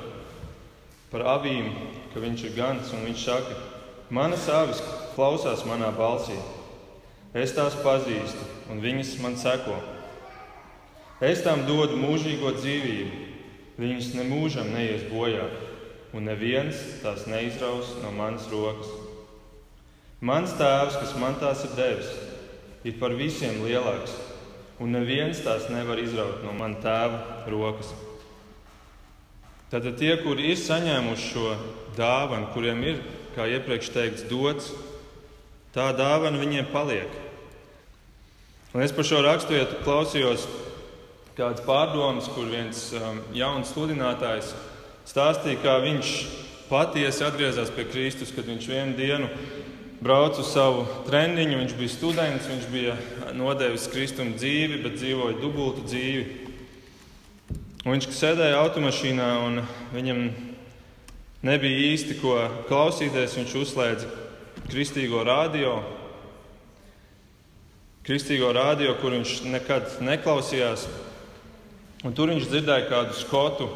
par 1.12 1.26
avīm, 1.34 1.68
ka 2.14 2.24
viņš 2.24 2.46
ir 2.48 2.56
gans 2.56 2.94
un 2.96 3.04
viņš 3.04 3.26
saka, 3.28 3.58
manas 4.08 4.48
avis 4.48 4.80
klausās 5.18 5.66
manā 5.68 5.92
balsī. 5.92 6.40
Es 7.36 7.52
tās 7.52 7.76
pazīstu, 7.84 8.48
un 8.72 8.80
viņas 8.80 9.12
man 9.20 9.36
seko. 9.36 9.76
Es 11.20 11.44
tām 11.44 11.68
dodu 11.68 12.00
mūžīgo 12.00 12.56
dzīvību, 12.56 13.24
viņas 13.76 14.14
nemūžam 14.16 14.72
neies 14.72 15.04
bojā, 15.12 15.44
un 16.16 16.24
neviens 16.24 16.80
tās 17.04 17.28
neizraus 17.28 17.98
no 18.00 18.16
manas 18.16 18.48
rokas. 18.48 18.95
Mans 20.24 20.54
tēvs, 20.56 20.96
kas 20.96 21.12
man 21.20 21.34
tās 21.36 21.60
ir 21.66 21.74
devis, 21.76 22.08
ir 22.88 22.94
par 22.96 23.12
visiem 23.12 23.58
lielāks, 23.60 24.14
un 24.80 24.94
neviens 24.96 25.42
tās 25.44 25.66
nevar 25.68 26.00
izraut 26.00 26.40
no 26.44 26.54
manas 26.56 26.80
tēva 26.80 27.50
rokas. 27.52 27.90
Tātad 29.68 29.98
tie, 30.00 30.14
kuri 30.22 30.54
ir 30.54 30.60
saņēmuši 30.60 31.28
šo 31.34 31.50
dāvanu, 31.98 32.48
kuriem 32.54 32.80
ir, 32.86 33.02
kā 33.36 33.44
iepriekš 33.50 33.92
teikts, 33.92 34.24
dots, 34.30 34.70
tā 35.76 35.90
dāvana 35.92 36.40
viņiem 36.40 36.72
paliek. 36.72 37.12
Un 38.72 38.84
es 38.86 38.96
par 38.96 39.04
šo 39.04 39.20
raksturvietu 39.26 39.82
klausījos 39.84 40.46
kādas 41.36 41.60
pārdomas, 41.66 42.30
kur 42.32 42.48
viens 42.48 42.86
um, 42.96 43.20
jauns 43.36 43.74
sludinātājs 43.74 44.54
stāstīja, 45.12 45.60
kā 45.60 45.76
viņš 45.84 46.16
patiesi 46.70 47.24
atgriezās 47.26 47.68
pie 47.76 47.84
Kristus, 47.90 48.32
kad 48.32 48.48
viņš 48.48 48.72
vienu 48.72 48.96
dienu 48.96 49.28
braucu 50.00 50.44
savu 50.44 50.84
treniņu. 51.06 51.60
Viņš 51.62 51.76
bija 51.78 51.92
students, 51.92 52.48
viņš 52.50 52.66
bija 52.72 52.96
nodevis 53.36 53.88
kristumu 53.92 54.36
dzīvi, 54.36 54.82
bet 54.84 54.98
dzīvoja 55.00 55.38
dubultu 55.40 55.84
dzīvi. 55.86 56.26
Un 57.86 57.94
viņš 57.94 58.10
sēdēja 58.18 58.60
automašīnā 58.64 59.30
un 59.46 59.60
viņam 59.94 60.22
nebija 61.46 61.90
īsti 61.92 62.18
ko 62.20 62.38
klausīties. 62.68 63.36
Viņš 63.38 63.56
uzslēdza 63.62 64.10
kristīgo 64.66 65.22
radio, 65.26 65.78
kristīgo 68.06 68.52
radio, 68.56 68.96
kur 69.00 69.14
viņš 69.14 69.40
nekad 69.46 70.00
neklausījās. 70.02 70.88
Un 72.06 72.14
tur 72.14 72.30
viņš 72.30 72.48
dzirdēja 72.50 72.88
kādu 72.90 73.14
skotu 73.18 73.68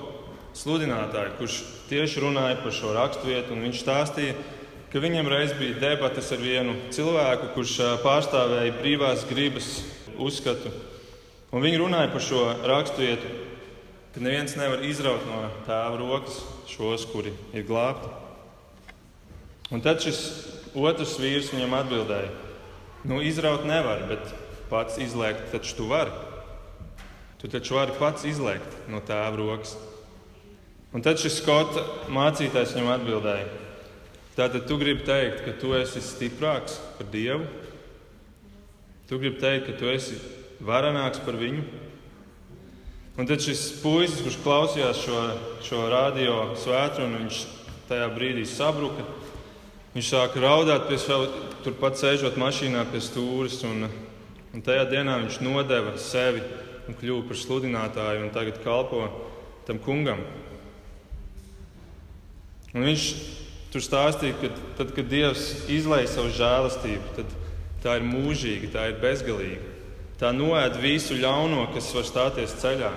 sludinātāju, 0.58 1.36
kurš 1.38 1.60
tieši 1.90 2.22
runāja 2.22 2.58
par 2.62 2.74
šo 2.74 2.92
raksturvietu. 2.94 3.56
Viņš 3.58 3.84
stāstīja, 3.84 4.34
ka 4.90 4.98
viņam 4.98 5.28
reiz 5.30 5.52
bija 5.54 5.78
debatas 5.78 6.32
ar 6.34 6.40
vienu 6.42 6.74
cilvēku, 6.90 7.52
kurš 7.54 7.76
pārstāvēja 8.02 8.74
brīvās 8.80 9.22
gribas 9.30 9.68
uzskatu. 10.18 10.72
Un 11.54 11.62
viņi 11.62 11.78
runāja 11.78 12.10
par 12.10 12.22
šo 12.22 12.42
raksturvietu, 12.66 13.30
ka 14.14 14.22
neviens 14.22 14.56
nevar 14.58 14.82
izraut 14.86 15.22
no 15.28 15.44
tēva 15.66 15.94
rokas 15.98 16.40
šos, 16.70 17.06
kuri 17.10 17.30
ir 17.54 17.66
glābti. 17.68 18.10
Un 19.70 19.82
tad 19.82 20.02
šis 20.02 20.18
otrs 20.74 21.14
vīrs 21.22 21.52
viņam 21.54 21.76
atbildēja: 21.78 22.30
Nu, 23.06 23.22
izraut 23.22 23.62
nevar, 23.64 24.02
bet 24.10 24.34
pats 24.70 24.98
izlēkt 24.98 25.52
taču 25.54 25.76
tu 25.78 25.86
vari. 25.90 26.10
tu 27.40 27.48
taču 27.48 27.74
vari 27.74 27.94
pats 27.98 28.26
izlēkt 28.28 28.90
no 28.92 29.00
tēva 29.00 29.36
rokas. 29.38 29.76
Un 30.92 31.00
tad 31.00 31.16
šis 31.22 31.38
skota 31.40 31.86
mācītājs 32.10 32.74
viņam 32.74 32.94
atbildēja: 32.98 33.46
Tātad 34.36 34.66
tu 34.68 34.78
gribi 34.78 35.02
teikt, 35.06 35.42
ka 35.44 35.54
tu 35.58 35.72
esi 35.74 36.02
stiprāks 36.04 36.78
par 36.98 37.08
Dievu? 37.10 37.48
Tu 39.10 39.18
gribi 39.18 39.40
teikt, 39.42 39.66
ka 39.66 39.78
tu 39.80 39.90
esi 39.90 40.18
varenāks 40.62 41.22
par 41.24 41.38
viņu? 41.40 41.64
Un 43.18 43.26
tad 43.26 43.42
šis 43.42 43.66
puisis, 43.82 44.20
kurš 44.22 44.38
klausījās 44.44 45.00
šo, 45.02 45.22
šo 45.66 45.80
radio 45.90 46.36
svētkrunu, 46.56 47.24
viņš 47.24 47.40
tajā 47.90 48.06
brīdī 48.14 48.46
sabruka. 48.46 49.02
Viņš 49.96 50.12
sāka 50.12 50.40
raudāt 50.44 50.86
pie 50.86 51.00
sava, 51.02 51.26
turpat 51.64 51.98
sēžot 51.98 52.38
mašīnā 52.38 52.84
pie 52.92 53.02
stūres. 53.02 53.58
Un, 53.66 53.88
un 54.54 54.62
tajā 54.64 54.86
dienā 54.92 55.18
viņš 55.24 55.40
nodeva 55.42 55.96
sevi 55.98 56.44
un 56.86 56.96
kļuva 56.96 57.26
par 57.26 57.40
sludinātāju 57.42 58.22
un 58.24 58.32
tagad 58.34 58.62
kalpo 58.62 59.02
tam 59.66 59.82
kungam. 59.82 60.22
Un 62.70 62.86
viņš 62.86 63.10
tur 63.70 63.84
stāstīja, 63.84 64.36
ka 64.40 64.50
tad, 64.78 64.94
kad 64.96 65.10
Dievs 65.10 65.44
izlaiž 65.70 66.10
savu 66.14 66.32
žēlastību, 66.34 67.14
tad 67.18 67.34
tā 67.84 67.96
ir 68.00 68.06
mūžīga, 68.08 68.72
tā 68.74 68.88
ir 68.90 68.98
bezgalīga. 69.02 69.76
Tā 70.20 70.34
noēd 70.36 70.76
visu 70.82 71.16
ļauno, 71.16 71.68
kas 71.74 71.88
var 71.96 72.04
stāties 72.08 72.58
ceļā. 72.60 72.90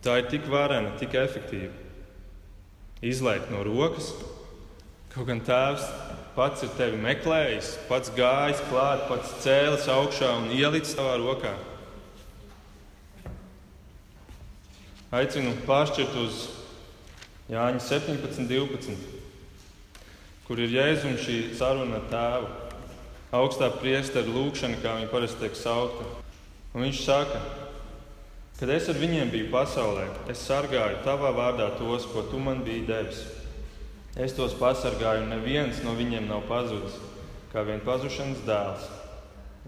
Tā 0.00 0.16
ir 0.22 0.30
tik 0.32 0.46
varena, 0.48 0.94
tik 1.00 1.16
efektīva. 1.18 1.74
Izlaikt 3.04 3.50
no 3.52 3.60
rokas, 3.64 4.14
kaut 5.12 5.28
gan 5.28 5.42
Tēvs 5.44 5.84
pats 6.36 6.64
ir 6.64 6.70
tevi 6.78 7.00
meklējis, 7.00 7.74
pats 7.88 8.12
gājis 8.16 8.62
klāt, 8.70 9.04
pats 9.10 9.34
cēlis 9.42 9.88
augšā 9.92 10.30
un 10.38 10.48
ielicis 10.56 10.94
savā 10.96 11.18
rokā. 11.20 11.52
Aicinu 15.20 15.56
pāršķirt 15.66 16.16
uz 16.22 16.44
Jāņa 17.50 17.80
17, 17.82 18.46
12, 18.46 19.09
kur 20.50 20.58
ir 20.58 20.72
jēzus 20.74 21.20
šī 21.22 21.34
saruna 21.54 22.00
ar 22.00 22.06
tēvu 22.10 22.48
augstā 23.38 23.68
priestera 23.70 24.26
lūkšana, 24.26 24.80
kā 24.82 24.96
viņa 24.96 25.10
parasti 25.12 25.44
tiek 25.44 25.54
saukta. 25.54 26.02
Un 26.74 26.82
viņš 26.82 27.02
saka, 27.04 27.38
kad 28.58 28.72
es 28.74 28.88
ar 28.90 28.98
viņiem 28.98 29.30
biju 29.30 29.46
pasaulē, 29.52 30.08
es 30.32 30.42
sargāju 30.42 31.04
tavā 31.04 31.30
vārdā 31.36 31.68
tos, 31.78 32.08
ko 32.10 32.24
tu 32.32 32.40
man 32.42 32.64
biji 32.66 32.82
devis. 32.88 33.20
Es 34.18 34.34
tos 34.34 34.56
pasargāju, 34.58 35.22
un 35.22 35.30
neviens 35.36 35.84
no 35.86 35.94
viņiem 35.94 36.26
nav 36.26 36.42
pazudis, 36.50 36.98
kā 37.54 37.62
vien 37.70 37.78
pazušanas 37.86 38.42
dēls, 38.42 38.90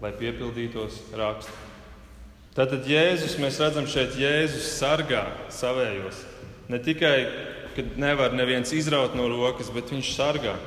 lai 0.03 0.11
piepildītos 0.19 0.99
raksts. 1.15 1.63
Tātad 2.59 2.83
Jēzus, 2.91 3.39
mēs 3.39 3.63
redzam 3.63 3.87
šeit, 3.87 4.19
Jēzus 4.19 4.67
sargā 4.75 5.23
savējos. 5.47 6.25
Ne 6.67 6.83
tikai, 6.83 7.15
kad 7.79 7.95
nevar 7.95 8.35
neviens 8.35 8.75
izraut 8.75 9.15
no 9.15 9.31
rokas, 9.31 9.71
bet 9.71 9.95
viņš 9.95 10.11
sargā. 10.19 10.59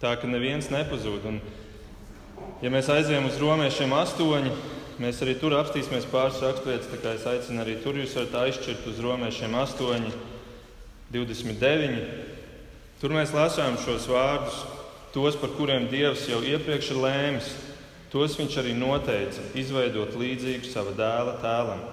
Tā 0.00 0.16
ka 0.20 0.28
neviens 0.28 0.68
nepazūd. 0.72 1.24
Un 1.30 1.40
Ja 2.64 2.70
mēs 2.72 2.86
aizējām 2.88 3.26
uz 3.28 3.36
romiešiem 3.36 3.90
astoņi, 3.92 4.50
mēs 5.02 5.18
arī 5.20 5.34
tur 5.36 5.58
apstīsimies 5.58 6.06
pāris 6.08 6.38
raksturvietas, 6.40 6.88
tā 6.88 7.00
kā 7.02 7.12
es 7.18 7.26
aicinu 7.28 7.60
arī 7.60 7.74
tur 7.82 7.98
jūs 8.00 8.14
varat 8.16 8.38
aizšķirt 8.46 8.86
uz 8.88 9.02
romiešiem 9.04 9.56
astoņi, 9.60 10.12
29. 11.12 11.98
Tur 13.02 13.12
mēs 13.12 13.34
lasām 13.36 13.76
šos 13.84 14.08
vārdus, 14.08 14.62
tos, 15.12 15.36
par 15.36 15.52
kuriem 15.58 15.90
Dievs 15.92 16.24
jau 16.30 16.40
iepriekš 16.40 16.94
ir 16.94 17.02
lēmis. 17.04 17.52
Tos 18.08 18.38
viņš 18.40 18.56
arī 18.62 18.72
noteica, 18.78 19.44
izveidot 19.58 20.16
līdzīgu 20.16 20.72
sava 20.72 20.96
dēla 20.96 21.36
tēlam, 21.44 21.84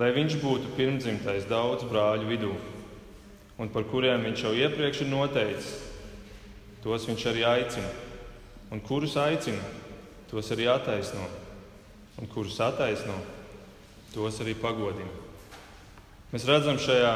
lai 0.00 0.10
viņš 0.16 0.40
būtu 0.42 0.74
pirmdzimtais 0.74 1.46
daudz 1.46 1.86
brāļu 1.86 2.26
vidū, 2.34 2.54
un 3.62 3.70
par 3.70 3.86
kuriem 3.94 4.26
viņš 4.26 4.46
jau 4.48 4.56
iepriekš 4.58 5.04
ir 5.06 5.12
noteicis. 5.14 5.83
Tos 6.84 7.08
viņš 7.08 7.26
arī 7.32 7.48
aicina. 7.48 7.88
Un 8.70 8.84
kurus 8.84 9.16
aicina? 9.16 9.82
tos 10.34 10.50
arī 10.50 10.66
attaisno, 10.66 11.22
un 12.18 12.26
kurus 12.26 12.56
attaisno, 12.58 13.14
tos 14.10 14.40
arī 14.42 14.56
pagodina. 14.58 15.10
Mēs 16.32 16.46
redzam, 16.48 16.80
šajā 16.82 17.12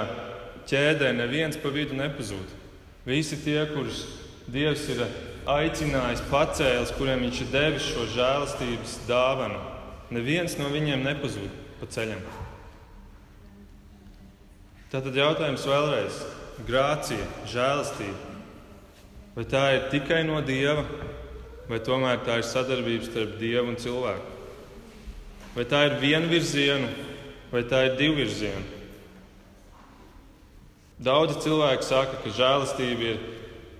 ķēdē 0.71 1.11
neviens 1.17 1.59
pa 1.59 1.73
vidu 1.75 1.99
nepazūd. 1.99 2.53
Visi 3.09 3.41
tie, 3.43 3.59
kurus 3.73 4.05
Dievs 4.49 4.87
ir 4.89 5.03
aicinājis, 5.51 6.23
pacēlis, 6.31 6.95
kuriem 6.97 7.27
Viņš 7.27 7.41
ir 7.43 7.51
devis 7.53 7.89
šo 7.91 8.07
žēlastības 8.15 8.95
dāvanu, 9.09 9.59
neviens 10.15 10.55
no 10.57 10.71
viņiem 10.73 11.03
nepazūd 11.05 11.51
pa 11.81 11.91
ceļam. 11.91 12.23
Tātad 14.95 15.19
jautājums 15.19 15.67
vēlreiz- 15.69 16.23
grācija, 16.71 17.27
žēlastība. 17.51 18.28
Vai 19.39 19.45
tā 19.47 19.61
ir 19.71 19.85
tikai 19.93 20.25
no 20.27 20.41
Dieva, 20.43 20.83
vai 21.71 21.79
tomēr 21.79 22.25
tā 22.27 22.41
ir 22.41 22.47
sadarbība 22.49 23.07
starp 23.07 23.37
Dievu 23.39 23.71
un 23.71 23.77
cilvēku? 23.79 24.33
Vai 25.55 25.63
tā 25.63 25.85
ir 25.87 25.95
viena 26.03 26.27
virziena, 26.27 26.89
vai 27.53 27.63
tā 27.71 27.85
ir 27.87 27.95
divu 28.01 28.19
virziena? 28.19 28.65
Daudzi 30.99 31.39
cilvēki 31.47 31.87
saka, 31.87 32.19
ka 32.25 32.35
žēlastība 32.35 33.09
ir, 33.13 33.23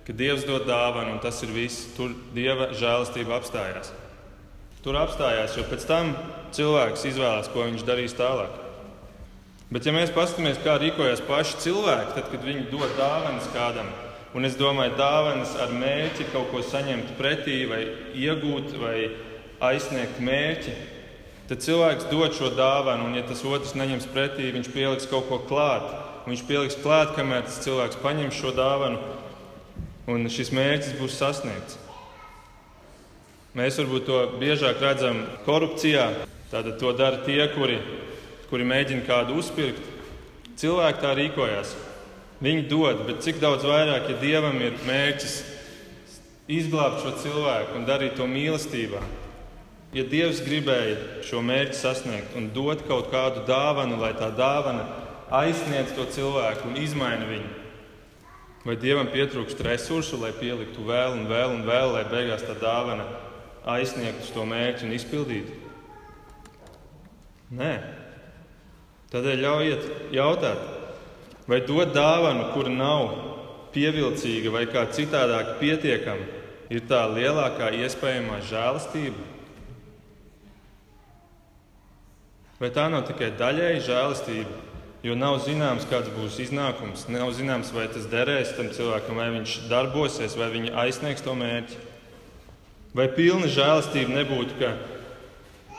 ka 0.07 0.15
Dievs 0.15 0.47
dod 0.47 0.63
dāvanu, 0.63 1.17
un 1.17 1.21
tas 1.27 1.43
ir 1.43 1.51
viss. 1.51 1.89
Tur 1.97 2.15
Dieva 2.31 2.71
žēlastība 2.71 3.35
apstājās. 3.41 3.91
Tur 4.79 4.95
apstājās, 4.95 5.59
jo 5.59 5.67
pēc 5.67 5.83
tam 5.91 6.15
cilvēks 6.55 7.03
izvēlās, 7.11 7.51
ko 7.51 7.67
viņš 7.67 7.83
darīs 7.83 8.15
tālāk. 8.15 8.55
Bet, 9.67 9.83
ja 9.83 9.91
mēs 9.91 10.15
paskatāmies, 10.15 10.63
kā 10.63 10.79
rīkojas 10.79 11.27
paši 11.27 11.65
cilvēki, 11.67 12.15
tad, 12.15 12.31
kad 12.31 12.47
viņi 12.47 12.69
dod 12.71 12.95
dāvanas 12.95 13.51
kādam, 13.51 13.91
Un 14.37 14.45
es 14.45 14.53
domāju, 14.59 14.93
dāvanas 14.99 15.55
ar 15.57 15.71
mērķi 15.73 16.27
kaut 16.29 16.51
ko 16.51 16.61
saņemt 16.61 17.15
pretī, 17.17 17.63
vai 17.69 17.81
iegūt, 18.13 18.75
vai 18.77 18.97
aizsniegt 19.71 20.19
mērķi. 20.21 20.75
Tad 21.49 21.63
cilvēks 21.65 22.11
dod 22.11 22.35
šo 22.37 22.51
dāvanu, 22.53 23.07
un, 23.09 23.15
ja 23.17 23.23
tas 23.25 23.41
otrs 23.41 23.73
neņems 23.73 24.05
pretī, 24.13 24.51
viņš 24.53 24.69
pieliks 24.69 25.09
kaut 25.09 25.25
ko 25.31 25.41
klāt. 25.49 25.87
Viņš 26.29 26.45
pieliks 26.45 26.77
klāt, 26.83 27.15
kamēr 27.17 27.47
tas 27.47 27.57
cilvēks 27.65 27.97
paņem 28.03 28.29
šo 28.37 28.53
dāvanu, 28.53 29.01
un 30.13 30.29
šis 30.29 30.53
mērķis 30.53 30.99
būs 31.01 31.17
sasniegts. 31.17 31.79
Mēs 33.57 33.81
varbūt 33.81 34.05
to 34.05 34.21
biežāk 34.37 34.77
redzam 34.83 35.23
korupcijā. 35.47 36.05
Tātad 36.51 36.77
to 36.77 36.93
dara 36.93 37.23
tie, 37.25 37.41
kuri, 37.55 37.79
kuri 38.51 38.69
mēģina 38.69 39.07
kādu 39.09 39.41
uzpirkt. 39.41 39.81
Cilvēki 40.61 41.01
tā 41.01 41.17
rīkojas. 41.17 41.73
Viņi 42.39 42.67
dod, 42.71 43.01
bet 43.07 43.23
cik 43.25 43.41
daudz 43.41 43.65
vairāk, 43.67 44.07
ja 44.13 44.19
Dievam 44.21 44.61
ir 44.63 44.77
mērķis 44.87 45.41
izglābt 46.49 47.03
šo 47.03 47.11
cilvēku 47.19 47.75
un 47.75 47.87
darīt 47.87 48.15
to 48.15 48.27
mīlestībā. 48.31 49.01
Ja 49.91 50.05
Dievs 50.05 50.39
gribēja 50.45 51.23
šo 51.25 51.41
mērķi 51.43 51.75
sasniegt 51.75 52.37
un 52.39 52.47
dot 52.53 52.85
kaut 52.87 53.09
kādu 53.11 53.43
dāvanu, 53.47 53.97
lai 53.99 54.13
tā 54.15 54.29
dāvana 54.37 54.85
aizsniedz 55.33 55.91
to 55.97 56.05
cilvēku 56.15 56.69
un 56.69 56.79
izmaina 56.79 57.27
viņu, 57.27 57.51
vai 58.63 58.77
Dievam 58.79 59.11
pietrūkst 59.11 59.59
resursu, 59.65 60.21
lai 60.21 60.31
pieliktu 60.37 60.85
vēl 60.87 61.17
un 61.17 61.27
vēl 61.29 61.57
un 61.57 61.65
vēl, 61.67 61.93
lai 61.97 62.05
beigās 62.09 62.45
tā 62.47 62.55
dāvana 62.61 63.05
aizsniegtu 63.69 64.31
to 64.33 64.47
mērķi 64.47 64.87
un 64.87 64.95
izpildītu? 64.95 65.59
Nē. 67.59 67.73
Tādēļ 69.09 69.41
ļaujiet 69.41 69.87
jautāt, 70.13 70.78
vai 71.49 71.63
dot 71.65 71.95
dāvanu, 71.95 72.51
kura 72.53 72.69
nav 72.69 73.07
pievilcīga 73.73 74.53
vai 74.53 74.67
kā 74.69 74.85
citādāk 74.93 75.57
pietiekama, 75.61 76.25
ir 76.69 76.85
tā 76.89 77.01
lielākā 77.09 77.71
iespējamā 77.81 78.39
žēlastība? 78.49 79.27
Vai 82.59 82.69
tā 82.75 82.89
nav 82.91 83.05
tikai 83.07 83.31
daļēji 83.39 83.85
žēlastība, 83.87 84.57
jo 85.05 85.15
nav 85.15 85.39
zināms, 85.45 85.87
kāds 85.89 86.11
būs 86.11 86.41
iznākums, 86.43 87.07
nav 87.09 87.31
zināms, 87.37 87.71
vai 87.73 87.87
tas 87.89 88.05
derēs 88.11 88.51
tam 88.57 88.69
cilvēkam, 88.75 89.17
vai 89.17 89.29
viņš 89.37 89.55
darbosies, 89.71 90.35
vai 90.37 90.51
viņa 90.53 90.75
aizsniegs 90.83 91.23
to 91.25 91.33
mērķi? 91.39 91.79
Vai 92.97 93.07
pilna 93.15 93.47
žēlastība 93.49 94.11
nebūtu, 94.17 94.59
ka 94.59 94.73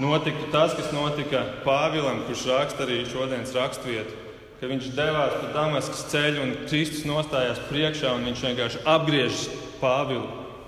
notiktu 0.00 0.48
tas, 0.54 0.74
kas 0.78 0.90
notika 0.94 1.44
Pāvilam, 1.66 2.24
kurš 2.26 2.46
raksta 2.48 2.86
arī 2.86 3.02
šodienas 3.10 3.54
raksturvietu? 3.58 4.19
Ka 4.60 4.68
viņš 4.68 4.90
devās 4.92 5.36
pa 5.40 5.52
Damaskas 5.54 6.02
ceļu 6.12 6.42
un 6.44 6.50
Kristus 6.66 7.06
nostājās 7.08 7.62
priekšā 7.70 8.12
un 8.12 8.26
viņš 8.28 8.42
vienkārši 8.44 8.82
apgriež 8.92 9.44
Pāvilu 9.80 10.26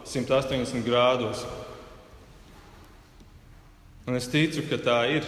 180 0.09 0.87
grādos. 0.87 1.43
Un 4.09 4.17
es 4.17 4.31
ticu, 4.33 4.65
ka 4.71 4.79
tā 4.81 4.99
ir, 5.19 5.27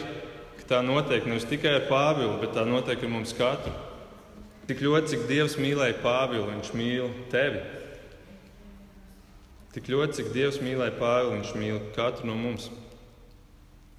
ka 0.59 0.65
tā 0.73 0.79
notiek 0.83 1.29
nevis 1.29 1.45
tikai 1.47 1.77
ar 1.77 1.85
Pāvilu, 1.91 2.39
bet 2.41 2.57
tā 2.57 2.65
notiek 2.67 3.05
ar 3.05 3.13
mums 3.13 3.37
katru. 3.37 3.75
Tik 4.65 4.81
ļoti, 4.81 5.13
cik 5.13 5.27
Dievs 5.29 5.59
mīlēja 5.61 5.99
Pāvilu, 6.01 6.49
viņš 6.49 6.71
mīl 6.73 7.11
tevi. 7.31 7.61
Tik 9.77 9.93
ļoti, 9.93 10.17
cik 10.23 10.33
Dievs 10.33 10.63
mīlēja 10.65 10.97
Pāvilu, 10.97 11.37
viņš 11.37 11.53
mīl 11.61 11.83
katru 11.95 12.31
no 12.31 12.39
mums. 12.39 12.71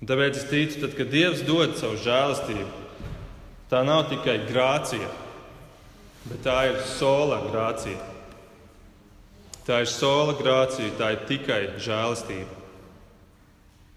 Un 0.01 0.09
tāpēc 0.09 0.41
es 0.41 0.49
ticu, 0.49 0.81
tad, 0.81 0.97
kad 0.97 1.13
Dievs 1.13 1.45
dod 1.45 1.77
savu 1.77 2.01
žēlastību, 2.01 2.84
tā 3.69 3.81
nav 3.85 4.07
tikai 4.11 4.39
grācija, 4.49 5.07
bet 6.25 6.43
tā 6.45 6.59
ir 6.71 6.81
sola 6.89 7.41
grācija. 7.49 8.11
Tā 9.65 9.81
ir 9.81 9.89
sola 9.89 10.35
grācija, 10.37 10.93
tā 10.99 11.15
ir 11.15 11.23
tikai 11.25 11.61
žēlastība. 11.81 12.61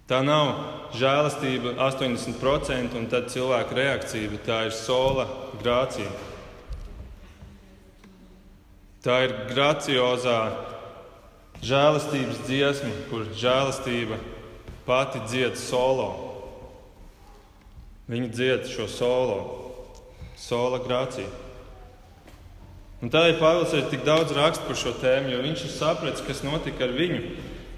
Tā 0.08 0.22
nav 0.24 0.54
žēlastība 0.96 1.74
80% 1.84 2.96
un 2.96 3.10
tad 3.12 3.28
cilvēka 3.28 3.76
reakcija, 3.76 4.30
bet 4.32 4.46
tā 4.48 4.62
ir 4.70 4.72
sola 4.72 5.26
grācija. 5.60 6.08
Tā 9.04 9.18
ir 9.26 9.34
graciozā 9.50 10.38
žēlastības 11.60 12.40
dziesma, 12.46 12.94
kur 13.10 13.28
žēlastība 13.36 14.16
pati 14.88 15.20
dzied 15.28 15.60
solo. 15.60 16.27
Viņa 18.08 18.28
dzied 18.32 18.70
šo 18.72 18.86
solo, 18.88 19.38
sola 20.40 20.78
grāciju. 20.80 21.28
Un 23.04 23.12
tādēļ 23.12 23.36
Pāvils 23.38 23.74
ir 23.76 23.90
tik 23.92 24.00
daudz 24.06 24.32
raksta 24.34 24.64
par 24.66 24.78
šo 24.80 24.94
tēmu, 24.98 25.34
jo 25.34 25.42
viņš 25.44 25.64
ir 25.66 25.74
sapratis, 25.74 26.24
kas 26.24 26.40
notika 26.46 26.86
ar 26.88 26.94
viņu. 26.96 27.20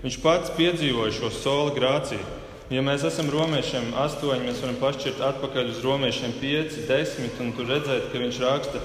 Viņš 0.05 0.21
pats 0.23 0.53
piedzīvoja 0.57 1.17
šo 1.19 1.33
sola 1.35 1.75
grāciju. 1.77 2.23
Ja 2.71 2.85
mēs 2.87 3.03
esam 3.05 3.27
romiešiem 3.35 3.91
astoņi, 3.99 4.47
mēs 4.47 4.63
varam 4.63 4.79
pašķirt 4.79 5.21
atpakaļ 5.33 5.75
uz 5.75 5.83
romiešiem 5.83 6.39
pieci, 6.39 6.87
desmit, 6.87 7.35
un 7.43 7.51
tur 7.59 7.67
redzēt, 7.67 8.09
ka 8.13 8.23
viņš 8.23 8.41
raksta, 8.47 8.85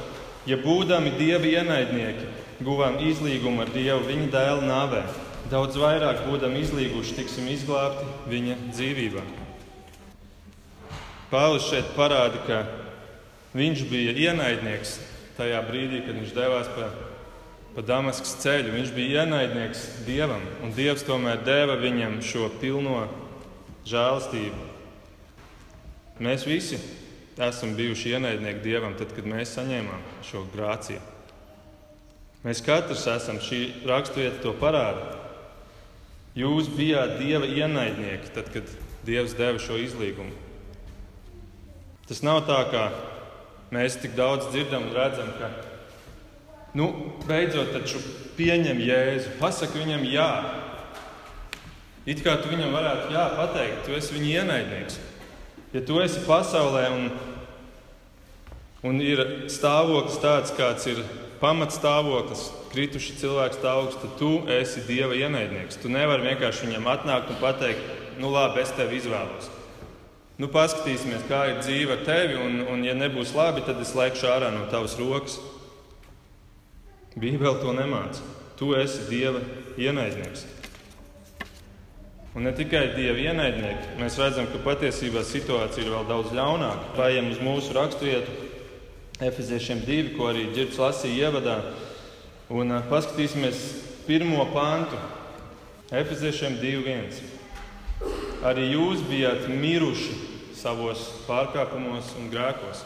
ja 0.50 0.58
būdami 0.66 1.14
dievi 1.22 1.54
ienaidnieki, 1.54 2.34
guvām 2.66 2.98
izlīgumu 3.06 3.62
ar 3.62 3.72
Dievu 3.78 4.02
viņa 4.10 4.28
dēla 4.34 4.66
nāvē, 4.66 5.06
daudz 5.54 5.78
vairāk 5.78 6.26
būdami 6.26 6.66
izlīguši, 6.66 7.20
tiksim 7.22 7.54
izglābti 7.54 8.10
viņa 8.34 8.62
dzīvībā. 8.74 9.45
Pāvils 11.36 11.66
šeit 11.68 11.90
parāda, 11.98 12.40
ka 12.48 12.62
viņš 13.60 13.82
bija 13.90 14.14
ienaidnieks 14.30 14.94
tajā 15.36 15.60
brīdī, 15.68 16.00
kad 16.06 16.16
viņš 16.16 16.32
devās 16.32 16.70
pa, 16.72 16.86
pa 17.76 17.84
Damaskas 17.84 18.38
ceļu. 18.40 18.72
Viņš 18.78 18.94
bija 18.96 19.26
ienaidnieks 19.26 19.82
Dievam, 20.08 20.46
un 20.64 20.72
Dievs 20.78 21.04
tomēr 21.04 21.42
deva 21.44 21.76
viņam 21.82 22.22
šo 22.24 22.48
pilno 22.62 23.02
žēlastību. 23.84 24.70
Mēs 26.24 26.48
visi 26.48 26.80
esam 27.36 27.76
bijuši 27.76 28.16
ienaidnieki 28.16 28.64
Dievam, 28.64 28.96
tad, 28.96 29.12
kad 29.12 29.28
mēs 29.28 29.58
saņēmām 29.58 30.08
šo 30.24 30.46
grāciju. 30.56 31.04
Mēs 32.48 32.64
katrs 32.64 33.04
esam 33.12 33.44
šī 33.44 33.62
raksturvieta 33.90 34.40
to 34.40 34.56
parāda. 34.56 35.20
Jūs 36.40 36.72
bijāt 36.72 37.20
Dieva 37.20 37.44
ienaidnieki, 37.44 38.32
tad, 38.40 38.56
kad 38.56 38.72
Dievs 39.04 39.36
deva 39.36 39.60
šo 39.60 39.76
izlīgumu. 39.84 40.45
Tas 42.06 42.22
nav 42.26 42.44
tā, 42.46 42.62
kā 42.70 42.86
Mēs 43.74 43.98
tik 43.98 44.14
daudz 44.16 44.52
dzirdam 44.54 44.86
un 44.88 44.94
redzam, 44.94 45.32
ka 45.40 45.50
nu, 46.78 46.92
beidzot 47.26 47.74
taču 47.74 48.00
pieņem 48.38 48.80
Jēzu, 48.84 49.34
pasaki 49.40 49.82
viņam 49.82 50.06
jā. 50.12 50.30
It 52.06 52.22
kā 52.22 52.36
tu 52.38 52.52
viņam 52.52 52.76
varētu 52.76 53.16
jā 53.16 53.26
pateikt, 53.40 53.82
tu 53.88 53.98
esi 53.98 54.14
viņa 54.14 54.30
ienaidnieks. 54.44 55.00
Ja 55.74 55.82
tu 55.84 55.98
esi 56.04 56.22
pasaulē 56.28 56.86
un, 56.94 57.10
un 58.86 59.02
ir 59.02 59.24
stāvoklis 59.52 60.22
tāds, 60.22 60.54
kāds 60.56 60.86
ir 60.94 61.02
pamatstāvoklis, 61.42 62.46
krituši 62.70 63.18
cilvēku 63.24 63.58
stāvoklis, 63.58 64.00
tad 64.04 64.16
tu 64.22 64.32
esi 64.60 64.86
Dieva 64.86 65.18
ienaidnieks. 65.18 65.82
Tu 65.82 65.90
nevari 65.90 66.30
vienkārši 66.30 66.70
viņam 66.70 66.92
atnākt 66.94 67.34
un 67.34 67.42
pateikt, 67.42 67.94
nu 68.22 68.30
labi, 68.32 68.62
es 68.62 68.72
tevi 68.78 69.02
izvēlos. 69.02 69.50
Nu, 70.36 70.50
paskatīsimies, 70.52 71.24
kā 71.30 71.46
ir 71.48 71.62
dzīve 71.62 71.96
ar 71.96 72.02
tevi, 72.04 72.36
un, 72.36 72.58
un 72.68 72.82
ja 72.84 72.96
nebūs 72.98 73.32
labi, 73.38 73.64
tad 73.64 73.80
es 73.80 73.94
laikšu 73.96 74.28
ārā 74.28 74.50
no 74.52 74.66
tavas 74.72 74.98
rokas. 75.00 75.38
Bībele 77.16 77.56
to 77.62 77.72
nemāca. 77.72 78.20
Tu 78.60 78.74
esi 78.76 79.06
Dieva 79.08 79.40
ienaidnieks. 79.80 80.44
Un 82.36 82.44
ne 82.44 82.52
tikai 82.52 82.90
Dieva 82.98 83.16
ienaidnieki. 83.30 83.96
Mēs 84.02 84.20
redzam, 84.20 84.50
ka 84.52 84.60
patiesībā 84.66 85.24
situācija 85.24 85.86
ir 85.86 85.94
vēl 85.94 86.10
daudz 86.10 86.36
ļaunāka. 86.36 86.92
Pājiem 86.98 87.32
uz 87.32 87.40
mūsu 87.40 87.72
raksturvietu, 87.78 88.36
Efeziešiem 89.24 89.86
2, 89.88 90.10
ko 90.18 90.28
arī 90.28 90.50
Girts 90.52 90.76
lasīja 90.76 91.30
ievadā. 91.30 91.62
Un 92.52 92.76
paskatīsimies 92.92 93.62
pirmo 94.04 94.44
pantu. 94.52 95.00
Efeziešiem 95.96 96.60
2.1. 96.60 97.24
Arī 98.46 98.68
jūs 98.76 99.00
bijat 99.10 99.48
miruši 99.50 100.14
savos 100.54 101.02
pārkāpumos 101.26 102.12
un 102.20 102.28
grēkos. 102.30 102.84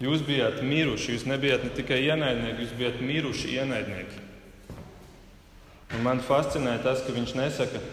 Jūs 0.00 0.24
bijāt 0.24 0.62
miruši, 0.64 1.12
jūs 1.12 1.26
nebijāt 1.28 1.66
ne 1.66 1.72
tikai 1.76 1.98
ienaidnieki, 2.06 2.64
jūs 2.64 2.72
bijāt 2.78 3.02
miruši 3.04 3.52
ienaidnieki. 3.58 4.22
Un 5.94 6.02
man 6.06 6.24
fascinē 6.24 6.78
tas, 6.82 7.04
ka 7.04 7.12
viņš 7.12 7.36
nesaka, 7.36 7.84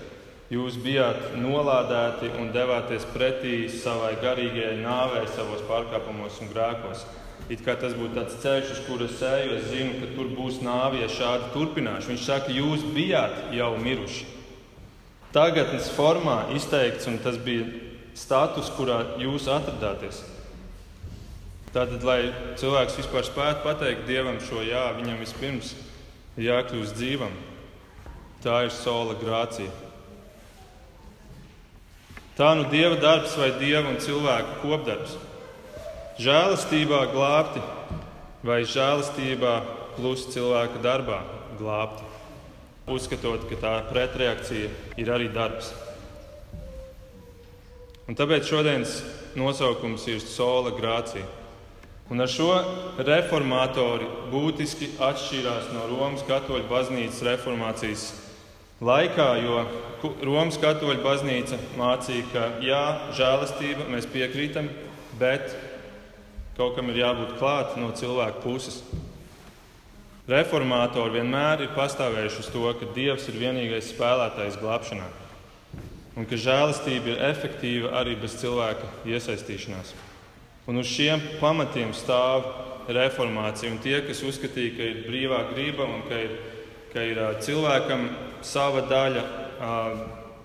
jūs 0.56 0.80
bijāt 0.80 1.36
nolādēti 1.36 2.32
un 2.39 2.56
devāties 2.56 3.04
pretī 3.12 3.65
savai 3.76 4.15
garīgajai 4.24 4.80
nāvei, 4.80 5.28
savos 5.36 5.67
pārkāpumos 5.67 6.39
un 6.41 6.56
grēkos. 6.56 7.06
It 7.52 7.65
kā 7.65 7.76
tas 7.76 7.91
būtu 7.98 8.15
tāds 8.15 8.39
ceļš, 8.39 8.78
uz 8.78 8.86
kura 8.88 9.12
eju, 9.12 9.58
es 9.60 9.67
zinu, 9.67 10.00
ka 10.00 10.13
tur 10.15 10.32
būs 10.32 10.63
nāve, 10.63 11.04
ja 11.04 11.12
šādi 11.12 11.52
turpināšu. 11.58 12.13
Viņš 12.13 12.30
saka, 12.30 12.56
jūs 12.56 12.88
bijāt 12.96 13.52
jau 13.58 13.74
miruši 13.84 14.39
tagadnes 15.36 15.89
formā 15.96 16.52
izteikts, 16.56 17.08
un 17.08 17.20
tas 17.24 17.38
bija 17.41 17.67
status, 18.17 18.72
kurā 18.76 19.02
jūs 19.22 19.48
atradāties. 19.52 20.22
Tātad, 21.72 22.04
lai 22.04 22.34
cilvēks 22.60 22.98
vispār 23.00 23.24
spētu 23.24 23.63
pateikt 23.63 24.04
Dievam 24.10 24.41
šo 24.44 24.60
jā, 24.67 24.89
viņam 24.98 25.22
vispirms 25.24 25.72
ir 26.36 26.50
jākļūst 26.50 26.98
dzīvam. 27.00 27.32
Tā 28.44 28.65
ir 28.65 28.74
sola 28.76 29.15
grācija. 29.15 29.72
Tā 32.36 32.52
nu 32.58 32.65
Dieva 32.72 32.98
darbs 33.00 33.38
vai 33.39 33.54
Dieva 33.62 33.88
un 33.91 34.00
cilvēka 34.04 34.60
kopdarbs. 34.63 35.15
Žēlastībā 36.20 37.06
glābti 37.13 37.63
vai 38.44 38.63
žēlastībā 38.67 39.56
plus 39.96 40.28
cilvēka 40.34 40.82
darbā 40.84 41.22
glābti 41.60 42.11
uzskatot, 42.92 43.48
ka 43.50 43.60
tā 43.62 43.74
pretreakcija 43.90 44.70
ir 45.00 45.12
arī 45.14 45.30
darbs. 45.34 45.72
Un 48.10 48.18
tāpēc 48.20 48.50
šodienas 48.50 48.98
nosaukums 49.40 50.08
ir 50.12 50.20
sola 50.24 50.74
grācija. 50.76 51.24
Un 52.12 52.20
ar 52.20 52.28
šo 52.28 52.50
reformatori 53.08 54.10
būtiski 54.34 54.90
atšķīrās 55.00 55.70
no 55.72 55.86
Romas 55.94 56.26
katoļu 56.28 56.68
baznīcas 56.68 57.22
reformācijas 57.24 58.10
laikā, 58.84 59.28
jo 59.46 59.62
Romas 60.26 60.58
katoļu 60.60 61.06
baznīca 61.06 61.60
mācīja, 61.80 62.26
ka 62.34 62.48
jā, 62.66 62.82
žēlastība, 63.16 63.88
mēs 63.94 64.10
piekrītam, 64.12 64.68
bet 65.22 65.54
kaut 66.58 66.76
kam 66.76 66.92
ir 66.92 67.00
jābūt 67.06 67.38
klāt 67.40 67.78
no 67.80 67.94
cilvēka 67.96 68.44
puses. 68.44 68.82
Reformātori 70.32 71.17
vienmēr 71.17 71.65
ir 71.65 71.74
pastāvējuši 71.76 72.39
uz 72.44 72.52
to, 72.54 72.67
ka 72.80 72.88
Dievs 72.96 73.28
ir 73.28 73.39
vienīgais 73.41 73.91
spēlētājs 73.91 74.60
glābšanā 74.62 75.10
un 76.15 76.28
ka 76.28 76.38
žēlastība 76.39 77.13
ir 77.13 77.22
efektīva 77.32 77.94
arī 78.02 78.17
bez 78.20 78.36
cilvēka 78.41 78.89
iesaistīšanās. 79.08 79.94
Un 80.70 80.82
uz 80.82 80.89
šiem 80.91 81.24
pamatiem 81.39 81.94
stāv 81.98 82.46
reformācija. 82.91 83.72
Un 83.72 83.80
tie, 83.82 83.98
kas 84.06 84.24
uzskatīja, 84.26 84.76
ka 84.78 84.88
ir 84.88 85.04
brīvā 85.08 85.44
grība 85.54 85.88
un 85.88 86.04
ka 86.08 86.20
ir, 86.20 86.36
ka 86.94 87.06
ir 87.08 87.22
cilvēkam 87.44 88.08
sava 88.46 88.84
daļa, 88.89 89.24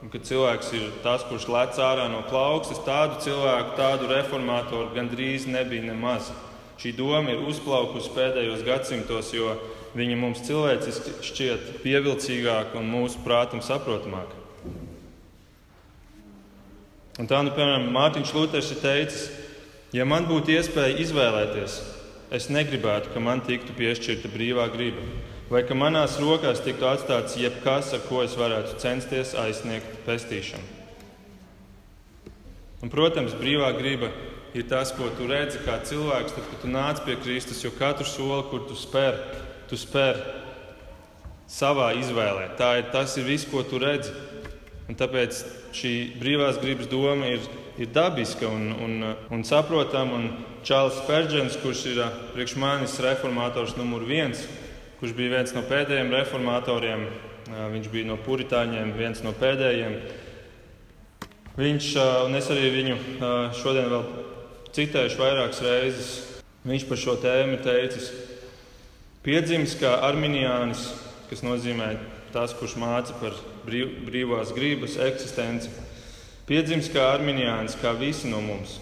un 0.02 0.12
ka 0.12 0.20
cilvēks 0.22 0.72
ir 0.78 0.90
tas, 1.04 1.24
kurš 1.28 1.48
lec 1.52 1.78
ārā 1.82 2.08
no 2.12 2.22
plauksnes, 2.30 2.82
tādu 2.86 3.20
cilvēku, 3.26 3.76
tādu 3.78 4.10
reformātoru 4.12 4.92
gandrīz 4.96 5.48
nebija 5.50 5.88
nemaz. 5.90 6.30
Šī 6.76 6.92
doma 6.96 7.32
ir 7.32 7.44
uzplaukusi 7.48 8.12
pēdējos 8.12 8.64
gadsimtos, 8.66 9.32
jo 9.32 9.54
viņa 9.96 10.16
mums 10.20 10.42
cilvēciski 10.46 11.14
šķiet 11.24 11.68
pievilcīgāka 11.84 12.76
un 12.80 12.90
mūsu 12.92 13.22
prātam 13.24 13.62
saprotamāka. 13.64 14.44
Un 17.16 17.28
tā, 17.30 17.40
nu, 17.40 17.52
piemēram, 17.56 17.88
Mārtiņš 17.94 18.32
Luters 18.36 18.72
ir 18.74 18.82
teicis, 18.82 19.28
ja 19.96 20.04
man 20.04 20.26
būtu 20.28 20.52
iespēja 20.52 20.98
izvēlēties, 21.00 21.78
es 22.36 22.50
negribētu, 22.52 23.14
ka 23.14 23.22
man 23.24 23.40
tiktu 23.46 23.72
piešķirta 23.78 24.28
brīvā 24.34 24.66
griba, 24.74 25.04
vai 25.48 25.62
ka 25.64 25.78
manās 25.78 26.18
rokās 26.20 26.60
tiktu 26.60 26.88
atstāts 26.90 27.38
jebkas, 27.40 27.94
ar 27.96 28.04
ko 28.08 28.20
es 28.26 28.36
varētu 28.36 28.76
censties 28.82 29.32
aizsniegt 29.38 30.02
pestīšanu. 30.04 30.74
Un, 32.84 32.92
protams, 32.92 33.32
brīvā 33.38 33.70
griba 33.78 34.10
ir 34.52 34.66
tas, 34.68 34.92
ko 34.92 35.08
tu 35.16 35.24
redzi 35.30 35.62
kā 35.64 35.78
cilvēks, 35.88 36.36
tad, 36.36 36.44
kad 36.50 36.60
tu 36.62 36.68
nāc 36.68 37.00
pie 37.06 37.16
Kristus, 37.22 37.62
jo 37.64 37.72
katru 37.78 38.04
soli, 38.04 38.44
kur 38.50 38.66
tu 38.68 38.76
spēr, 38.76 39.16
tu 39.70 39.78
spēr 39.78 40.18
savā 41.50 41.92
izvēlē. 42.00 42.50
Tā 42.58 42.72
ir, 42.80 42.90
tas 42.92 43.16
ir 43.18 43.26
viss, 43.28 43.46
ko 43.48 43.62
tu 43.66 43.80
redzi. 43.82 44.12
Un 44.86 44.98
tāpēc 44.98 45.38
šī 45.74 45.92
brīvās 46.20 46.60
gribas 46.62 46.90
doma 46.90 47.30
ir, 47.30 47.46
ir 47.78 47.90
dabiska 47.94 48.48
un, 48.50 48.68
un, 48.82 49.08
un 49.34 49.46
saprotama. 49.46 50.22
Čārlis 50.66 50.98
Spērģents, 50.98 51.58
kurš 51.62 51.84
ir 51.92 52.00
priekš 52.34 52.56
manis 52.58 52.96
reformators 53.02 53.76
numur 53.78 54.02
viens, 54.06 54.40
kurš 54.98 55.12
bija 55.14 55.36
viens 55.36 55.54
no 55.54 55.62
pēdējiem 55.66 56.10
reformatoriem, 56.10 57.04
viņš 57.74 57.90
bija 57.92 58.08
no 58.08 58.16
puritāņiem, 58.18 58.90
viens 58.98 59.22
no 59.22 59.30
pēdējiem. 59.38 59.94
Viņš, 61.56 61.90
un 62.26 62.34
es 62.36 62.50
arī 62.50 62.72
viņu 62.74 62.96
šodien 63.60 63.86
vēl 63.92 64.08
citējuši 64.74 65.20
vairākas 65.20 65.62
reizes, 65.64 66.10
viņš 66.66 66.88
par 66.90 67.00
šo 67.04 67.14
tēmu 67.22 67.60
teicis, 67.62 68.10
piedzimis 69.26 69.74
kā 69.80 69.90
arminiānis, 70.06 70.84
kas 71.26 71.42
nozīmē 71.42 71.96
tas, 72.30 72.52
kurš 72.54 72.76
māca 72.78 73.16
par 73.18 73.34
brīv, 73.66 74.04
brīvās 74.06 74.52
gribas 74.54 74.94
eksistenci. 75.02 75.72
Piedzimis 76.46 76.92
kā 76.94 77.08
arminiāns, 77.16 77.74
kā 77.80 77.90
visi 77.98 78.30
no 78.30 78.38
mums. 78.44 78.76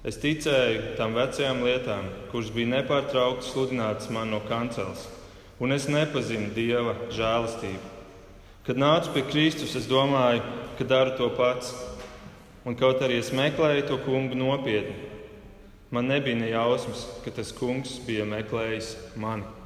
Es 0.00 0.16
ticēju 0.22 0.94
tam 0.96 1.12
vecajām 1.18 1.60
lietām, 1.66 2.08
kuras 2.30 2.48
bija 2.54 2.70
nepārtraukti 2.78 3.50
sludinātas 3.50 4.08
man 4.08 4.32
no 4.32 4.40
kanceles, 4.48 5.04
un 5.60 5.76
es 5.76 5.90
nepazinu 5.92 6.54
dieva 6.56 6.96
žēlastību. 7.12 7.92
Kad 8.64 8.80
nācu 8.80 9.12
pie 9.12 9.26
Kristus, 9.28 9.76
es 9.76 9.90
domāju, 9.90 10.40
ka 10.80 10.88
daru 10.88 11.12
to 11.20 11.28
pats, 11.36 11.74
un 12.64 12.72
kaut 12.80 13.04
arī 13.04 13.20
es 13.20 13.34
meklēju 13.36 13.88
to 13.92 14.00
kungu 14.08 14.40
nopietni, 14.40 14.96
man 15.92 16.08
nebija 16.08 16.40
ne 16.40 16.48
jausmas, 16.54 17.04
ka 17.20 17.36
tas 17.36 17.52
kungs 17.52 17.98
bija 18.08 18.24
meklējis 18.24 18.94
mani. 19.20 19.59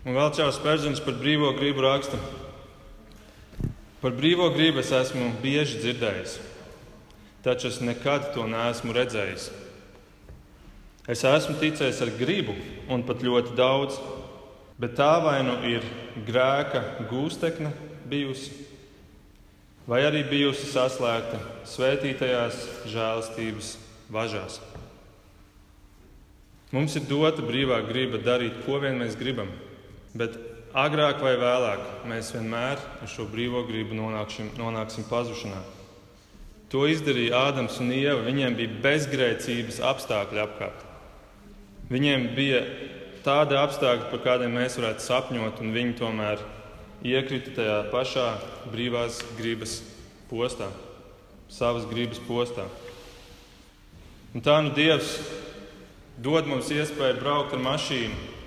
Un 0.00 0.16
vēl 0.16 0.30
Čārs 0.32 0.56
Pēržins 0.64 1.02
par 1.04 1.18
brīvo 1.20 1.50
gribu 1.58 1.82
raksta. 1.84 2.16
Par 4.00 4.14
brīvo 4.16 4.46
gribu 4.54 4.80
es 4.80 4.94
esmu 4.96 5.26
bieži 5.42 5.82
dzirdējis, 5.82 6.38
taču 7.44 7.68
es 7.68 7.82
nekad 7.84 8.30
to 8.32 8.46
neesmu 8.48 8.96
redzējis. 8.96 9.50
Es 11.04 11.26
esmu 11.28 11.58
ticējis 11.60 12.00
ar 12.06 12.14
gribu, 12.16 12.56
un 12.88 13.04
pat 13.04 13.20
ļoti 13.20 13.52
daudz, 13.60 14.00
bet 14.80 14.96
tā 14.96 15.12
vai 15.20 15.36
nu 15.44 15.58
ir 15.68 15.84
grēka 16.24 16.80
gūstekne 17.12 17.76
bijusi, 18.08 18.56
vai 19.84 20.00
arī 20.08 20.24
bijusi 20.32 20.72
saslēgta 20.72 21.44
svētītajās 21.68 22.64
žēlastības 22.88 23.74
važās. 24.08 24.62
Mums 26.72 26.96
ir 26.96 27.04
dota 27.04 27.44
brīvā 27.44 27.82
griba 27.84 28.16
darīt, 28.22 28.62
ko 28.64 28.80
vien 28.80 28.96
mēs 28.96 29.18
gribam. 29.20 29.50
Bet 30.14 30.36
agrāk 30.74 31.20
vai 31.22 31.36
vēlāk 31.38 32.06
mēs 32.10 32.32
vienmēr 32.34 32.80
ar 32.80 33.10
šo 33.10 33.26
brīvo 33.30 33.62
gribu 33.68 33.94
nonāksim, 33.98 34.50
nonāksim 34.58 35.06
pazušanā. 35.10 35.60
To 36.70 36.84
izdarīja 36.86 37.48
Ādams 37.50 37.80
un 37.82 37.90
Ieva. 37.94 38.22
Viņiem 38.22 38.54
bija 38.58 38.78
bezgrēcības 38.84 39.80
apstākļi 39.90 40.42
apkārt. 40.42 40.86
Viņiem 41.90 42.28
bija 42.36 42.60
tādi 43.26 43.58
apstākļi, 43.58 44.10
par 44.12 44.22
kādiem 44.22 44.54
mēs 44.54 44.78
varētu 44.78 45.02
sapņot, 45.02 45.58
un 45.64 45.74
viņi 45.74 45.96
tomēr 45.98 46.44
iekrita 47.02 47.56
tajā 47.56 47.78
pašā 47.90 48.28
brīvās 48.70 49.18
gribas 49.38 49.80
postā, 50.30 50.68
savas 51.50 51.88
gribas 51.90 52.22
postā. 52.28 52.68
Un 54.30 54.44
tā 54.46 54.60
nu 54.62 54.70
Dievs 54.76 55.16
dod 56.22 56.46
mums 56.46 56.70
iespēju 56.70 57.18
braukt 57.18 57.56
ar 57.56 57.64
mašīnu, 57.64 58.39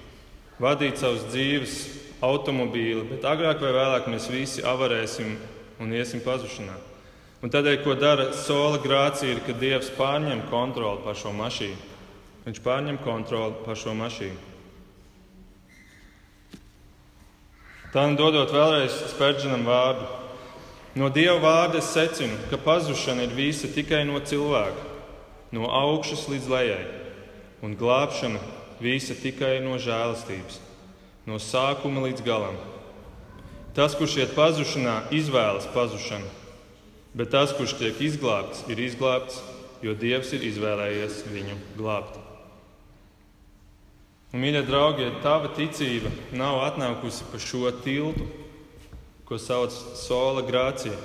vadīt 0.61 0.99
savus 1.01 1.25
dzīves 1.31 1.77
automobīli, 2.23 3.07
bet 3.09 3.25
agrāk 3.27 3.61
vai 3.63 3.73
vēlāk 3.75 4.07
mēs 4.11 4.29
visi 4.31 4.63
avarēsim 4.65 5.35
un 5.83 5.93
iesim 5.95 6.21
pazušanā. 6.23 6.75
Un 7.43 7.51
tādēļ, 7.51 7.81
ko 7.83 7.97
dara 7.99 8.29
sola 8.39 8.79
grācija, 8.79 9.33
ir, 9.33 9.41
ka 9.43 9.55
Dievs 9.59 9.91
pārņem 9.97 10.45
kontroli 10.51 11.03
pār 11.03 11.17
šo 11.19 11.33
mašīnu. 11.35 11.91
Viņš 12.45 12.59
pārņem 12.63 12.99
kontroli 13.03 13.57
pār 13.65 13.79
šo 13.79 13.95
mašīnu. 13.99 14.39
Tā 17.93 18.07
nu 18.09 18.17
dodot 18.17 18.49
vēlreiz 18.49 18.95
spērdžanam 19.11 19.67
vārdu. 19.67 20.07
No 20.97 21.11
Dieva 21.13 21.35
vārda 21.43 21.81
es 21.81 21.91
secinu, 21.91 22.37
ka 22.49 22.57
pazušana 22.61 23.27
ir 23.27 23.35
visa 23.35 23.67
tikai 23.69 24.03
no 24.07 24.21
cilvēka, 24.21 24.87
no 25.53 25.67
augšas 25.67 26.27
līdz 26.31 26.49
lejai, 26.49 26.83
un 27.65 27.75
glābšana 27.77 28.41
visa 28.83 29.15
tikai 29.15 29.57
no 29.63 29.77
žēlastības, 29.79 30.59
no 31.29 31.39
sākuma 31.39 32.03
līdz 32.07 32.25
galam. 32.25 32.59
Tas, 33.73 33.95
kurš 33.97 34.19
iet 34.21 34.35
pazušanā, 34.35 35.07
izvēlas 35.15 35.65
pazušanu, 35.73 36.27
bet 37.17 37.31
tas, 37.33 37.55
kurš 37.57 37.77
tiek 37.79 38.03
izglābts, 38.05 38.67
ir 38.69 38.83
izglābts, 38.83 39.39
jo 39.83 39.95
Dievs 39.97 40.35
ir 40.35 40.45
izvēlējies 40.51 41.23
viņu 41.31 41.57
glābt. 41.79 42.19
Un, 44.33 44.41
mīļie 44.41 44.63
draugi, 44.65 45.07
ja 45.07 45.17
tava 45.21 45.51
ticība 45.53 46.09
nav 46.33 46.61
atnākusi 46.67 47.25
pa 47.31 47.41
šo 47.41 47.69
tiltu, 47.83 48.25
ko 49.29 49.37
sauc 49.41 49.73
par 49.73 49.97
sola 49.97 50.45
grācija, 50.45 50.95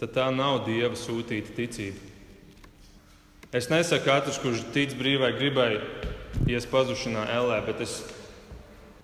tad 0.00 0.12
tā 0.14 0.26
nav 0.34 0.64
Dieva 0.66 0.94
sūtīta 0.98 1.54
ticība. 1.56 2.02
Es 3.54 3.70
nesaku, 3.70 4.04
ka 4.04 4.18
katrs, 4.20 4.38
kurš 4.42 4.66
tic 4.74 4.94
brīvai 4.98 5.32
gribai, 5.38 5.70
ies 6.46 6.66
pazušanā 6.70 7.26
ellē, 7.34 7.58
bet 7.66 7.82
es, 7.82 7.98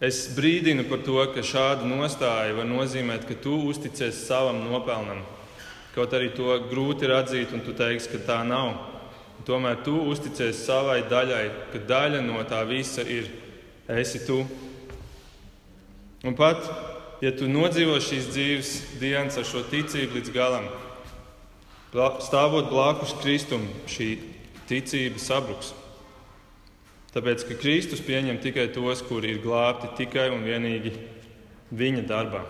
es 0.03 0.25
brīdinu 0.37 0.87
par 0.91 1.03
to, 1.07 1.19
ka 1.35 1.43
šāda 1.47 1.87
nostāja 1.89 2.55
var 2.57 2.69
nozīmēt, 2.71 3.27
ka 3.27 3.37
tu 3.43 3.57
uzticies 3.69 4.25
savam 4.29 4.63
nopelnam. 4.69 5.25
Kaut 5.93 6.15
arī 6.17 6.31
to 6.33 6.55
grūti 6.71 7.05
ir 7.05 7.17
atzīt, 7.19 7.53
un 7.53 7.61
tu 7.67 7.75
teiksi, 7.77 8.15
ka 8.15 8.23
tā 8.31 8.39
nav. 8.49 8.73
Tomēr 9.45 9.83
tu 9.85 9.97
uzticies 10.09 10.63
savai 10.65 11.03
daļai, 11.11 11.45
ka 11.73 11.83
daļa 11.89 12.23
no 12.25 12.41
tā 12.49 12.63
visa 12.69 13.03
ir 13.03 13.27
esi 13.91 14.23
tu. 14.25 14.39
Un 16.23 16.39
pat, 16.39 16.63
ja 17.21 17.35
tu 17.35 17.51
nodzīvo 17.51 17.99
šīs 17.99 18.31
dzīves 18.31 18.73
dienas 19.03 19.37
ar 19.43 19.49
šo 19.49 19.65
ticību 19.67 20.21
līdz 20.21 20.33
galam, 20.33 20.71
stāvot 22.23 22.71
blakus 22.71 23.17
Kristum, 23.21 23.67
šī 23.91 24.15
ticība 24.71 25.21
sabruks. 25.21 25.75
Tāpēc, 27.13 27.45
ka 27.45 27.59
Kristus 27.61 28.01
pieņem 28.05 28.39
tikai 28.41 28.71
tos, 28.73 29.03
kuri 29.05 29.35
ir 29.35 29.43
glābti 29.45 29.91
tikai 29.99 30.31
un 30.33 30.47
vienīgi 30.47 30.95
viņa 31.77 32.05
darbā. 32.09 32.41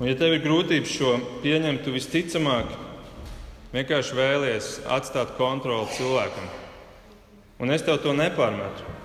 Un, 0.00 0.08
ja 0.08 0.16
tev 0.18 0.34
ir 0.34 0.42
grūtības 0.42 0.90
šo 0.90 1.12
pieņemt, 1.44 1.84
tu 1.84 1.94
visticamāk 1.94 2.72
vienkārši 3.70 4.18
vēlies 4.18 4.72
atstāt 4.90 5.36
kontroli 5.38 5.94
cilvēkam. 5.94 6.50
Un 7.62 7.70
es 7.70 7.84
tev 7.86 8.00
to 8.02 8.14
nepārmetu. 8.18 8.98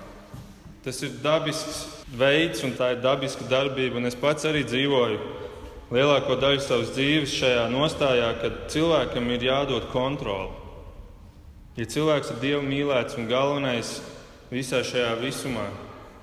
Tas 0.82 0.98
ir 1.06 1.14
dabisks 1.22 1.84
veids 2.18 2.64
un 2.66 2.74
tā 2.74 2.94
ir 2.94 3.02
dabiska 3.04 3.46
darbība. 3.46 4.00
Un 4.00 4.10
es 4.10 4.18
pats 4.18 4.46
arī 4.48 4.64
dzīvoju 4.66 5.20
lielāko 5.94 6.34
daļu 6.40 6.64
savas 6.64 6.90
dzīves 6.96 7.34
šajā 7.38 7.66
nostājā, 7.72 8.32
kad 8.42 8.64
cilvēkam 8.72 9.30
ir 9.34 9.46
jādod 9.52 9.86
kontroli. 9.92 10.50
Ja 11.78 11.86
cilvēks 11.86 12.32
ir 12.32 12.40
Dieva 12.42 12.62
mīlēts 12.66 13.14
un 13.20 13.28
galvenais 13.30 14.00
visā 14.50 14.80
šajā 14.82 15.12
visumā, 15.20 15.68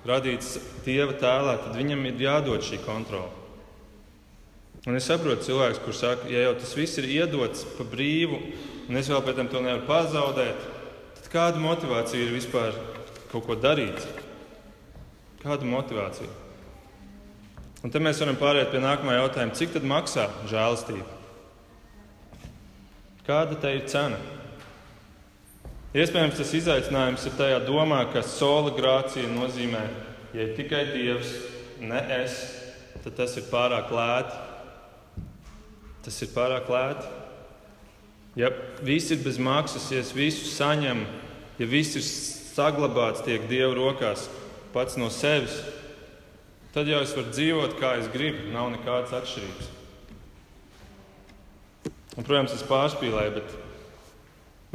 radīts 0.07 0.57
Dieva 0.83 1.15
tēlā, 1.15 1.55
tad 1.63 1.77
viņam 1.79 2.03
ir 2.09 2.23
jādod 2.25 2.65
šī 2.65 2.81
kontrole. 2.83 3.31
Un 4.85 4.99
es 4.99 5.07
saprotu 5.07 5.47
cilvēku, 5.47 5.85
kurš 5.85 6.01
saka, 6.03 6.27
ja 6.29 6.43
jau 6.43 6.57
tas 6.59 6.75
viss 6.77 6.99
ir 7.01 7.07
iedots 7.09 7.63
pa 7.77 7.87
brīvu, 7.87 8.37
un 8.85 8.99
es 8.99 9.07
vēl 9.09 9.23
pēc 9.25 9.39
tam 9.39 9.49
to 9.49 9.63
nevaru 9.63 9.87
pazaudēt, 9.87 10.67
tad 11.21 11.31
kāda 11.33 11.63
motivācija 11.63 12.21
ir 12.21 12.35
vispār 12.35 12.75
kaut 13.31 13.47
ko 13.47 13.55
darīt? 13.57 14.03
Kāda 15.41 15.65
motivācija? 15.71 16.29
Un 17.85 17.93
te 17.93 18.01
mēs 18.01 18.19
varam 18.21 18.37
pāriet 18.37 18.71
pie 18.73 18.83
nākamā 18.83 19.15
jautājuma. 19.19 19.55
Cik 19.57 19.75
tad 19.75 19.83
maksā 19.87 20.27
žēlastība? 20.49 21.05
Kāda 23.25 23.57
tai 23.61 23.75
ir 23.79 23.87
cena? 23.89 24.17
Iespējams, 25.95 26.35
tas 26.35 26.49
izaicinājums 26.57 27.23
ir 27.23 27.35
tajā 27.39 27.59
domā, 27.63 28.01
ka 28.11 28.19
sola 28.27 28.73
grācija 28.75 29.29
nozīmē, 29.31 29.79
ja 30.35 30.43
ir 30.43 30.51
tikai 30.57 30.81
Dievs, 30.89 31.29
ne 31.79 32.01
es, 32.17 32.35
tad 33.05 33.15
tas 33.15 33.37
ir 33.39 33.45
pārāk 33.47 33.93
lēti. 33.95 34.41
Tas 36.03 36.17
ir 36.19 36.33
pārāk 36.35 36.67
lēti. 36.73 37.07
Ja 38.35 38.51
viss 38.83 39.13
ir 39.15 39.23
bez 39.23 39.39
maksas, 39.39 39.87
ja 39.93 40.03
es 40.03 40.11
visu 40.11 40.49
saņemu, 40.51 41.07
ja 41.61 41.71
viss 41.71 41.95
ir 41.95 42.03
saglabāts, 42.03 43.23
tiek 43.23 43.47
Dieva 43.47 43.71
rokās 43.77 44.27
pats 44.75 44.99
no 44.99 45.07
sevis, 45.07 45.61
tad 46.75 46.91
jau 46.91 46.99
es 47.05 47.15
varu 47.15 47.31
dzīvot, 47.31 47.79
kā 47.79 47.95
es 48.01 48.11
gribu. 48.11 48.49
Nav 48.51 48.73
nekādas 48.75 49.15
atšķirības. 49.15 49.71
Un, 52.17 52.25
protams, 52.27 52.51
es 52.59 52.67
pārspīlēju, 52.67 53.39
bet 53.39 53.61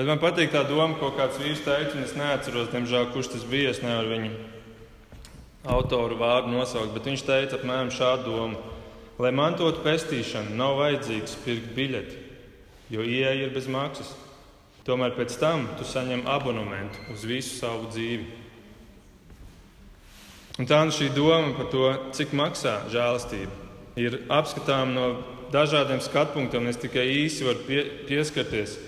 Bet 0.01 0.09
man 0.09 0.17
patīk 0.17 0.49
tā 0.49 0.63
doma, 0.65 0.95
ko 0.97 1.11
kāds 1.13 1.37
vīrs 1.37 1.61
teica, 1.61 1.93
un 1.93 2.07
es 2.07 2.15
neatceros, 2.17 2.71
diemžēl, 2.73 3.11
kurš 3.13 3.35
tas 3.35 3.43
bija. 3.45 3.75
Es 3.75 3.83
nevaru 3.85 4.15
viņu 4.15 4.31
autoru 5.69 6.17
vārdu 6.17 6.55
nosaukt, 6.55 6.95
bet 6.95 7.05
viņš 7.05 7.25
teica 7.29 7.59
apmēram 7.59 7.91
šādu 7.93 8.25
domu. 8.31 8.63
Lai 9.21 9.35
mantotu 9.37 9.85
pestīšanu, 9.85 10.57
nav 10.57 10.79
vajadzīgs 10.81 11.37
pirkt 11.45 11.77
biļeti, 11.77 12.17
jo 12.97 13.05
ieeja 13.05 13.37
ir 13.43 13.53
bez 13.53 13.69
maksas. 13.69 14.17
Tomēr 14.89 15.13
pēc 15.21 15.37
tam 15.37 15.69
tu 15.77 15.85
saņem 15.85 16.25
abonementu 16.33 17.13
uz 17.13 17.29
visu 17.29 17.59
savu 17.61 17.93
dzīvi. 17.93 18.25
Un 20.65 20.69
tā 20.71 20.81
nu 20.89 20.97
šī 20.97 21.13
doma 21.13 21.53
par 21.61 21.69
to, 21.77 21.91
cik 22.17 22.33
maksā 22.33 22.87
žēlastība, 22.89 23.53
ir 24.01 24.23
apskatāms 24.33 24.97
no 24.97 25.11
dažādiem 25.53 26.01
skatu 26.01 26.41
punktiem. 26.41 26.73
Es 26.73 26.81
tikai 26.81 27.05
īsi 27.21 27.45
varu 27.45 27.69
pie, 27.69 27.85
pieskarties. 28.09 28.81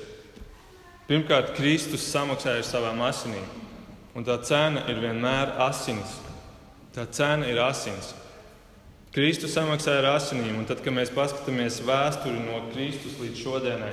Pirmkārt, 1.12 1.50
Kristus 1.52 2.06
samaksāja 2.08 2.62
ar 2.62 2.64
savām 2.64 3.02
asinīm, 3.04 3.44
un 4.16 4.24
tā 4.24 4.38
cena 4.48 4.80
ir 4.88 4.96
vienmēr 5.02 5.50
asinis. 5.60 6.14
Tā 6.96 7.04
cena 7.12 7.50
ir 7.52 7.60
asins. 7.60 8.14
Kristus 9.12 9.52
samaksāja 9.52 10.00
ar 10.00 10.08
asinīm, 10.14 10.54
un 10.56 10.64
tad, 10.70 10.80
kad 10.80 10.96
mēs 10.96 11.12
paskatāmies 11.12 11.82
vēsturi 11.84 12.40
no 12.46 12.62
Kristus 12.70 13.20
līdz 13.20 13.42
šodienai, 13.42 13.90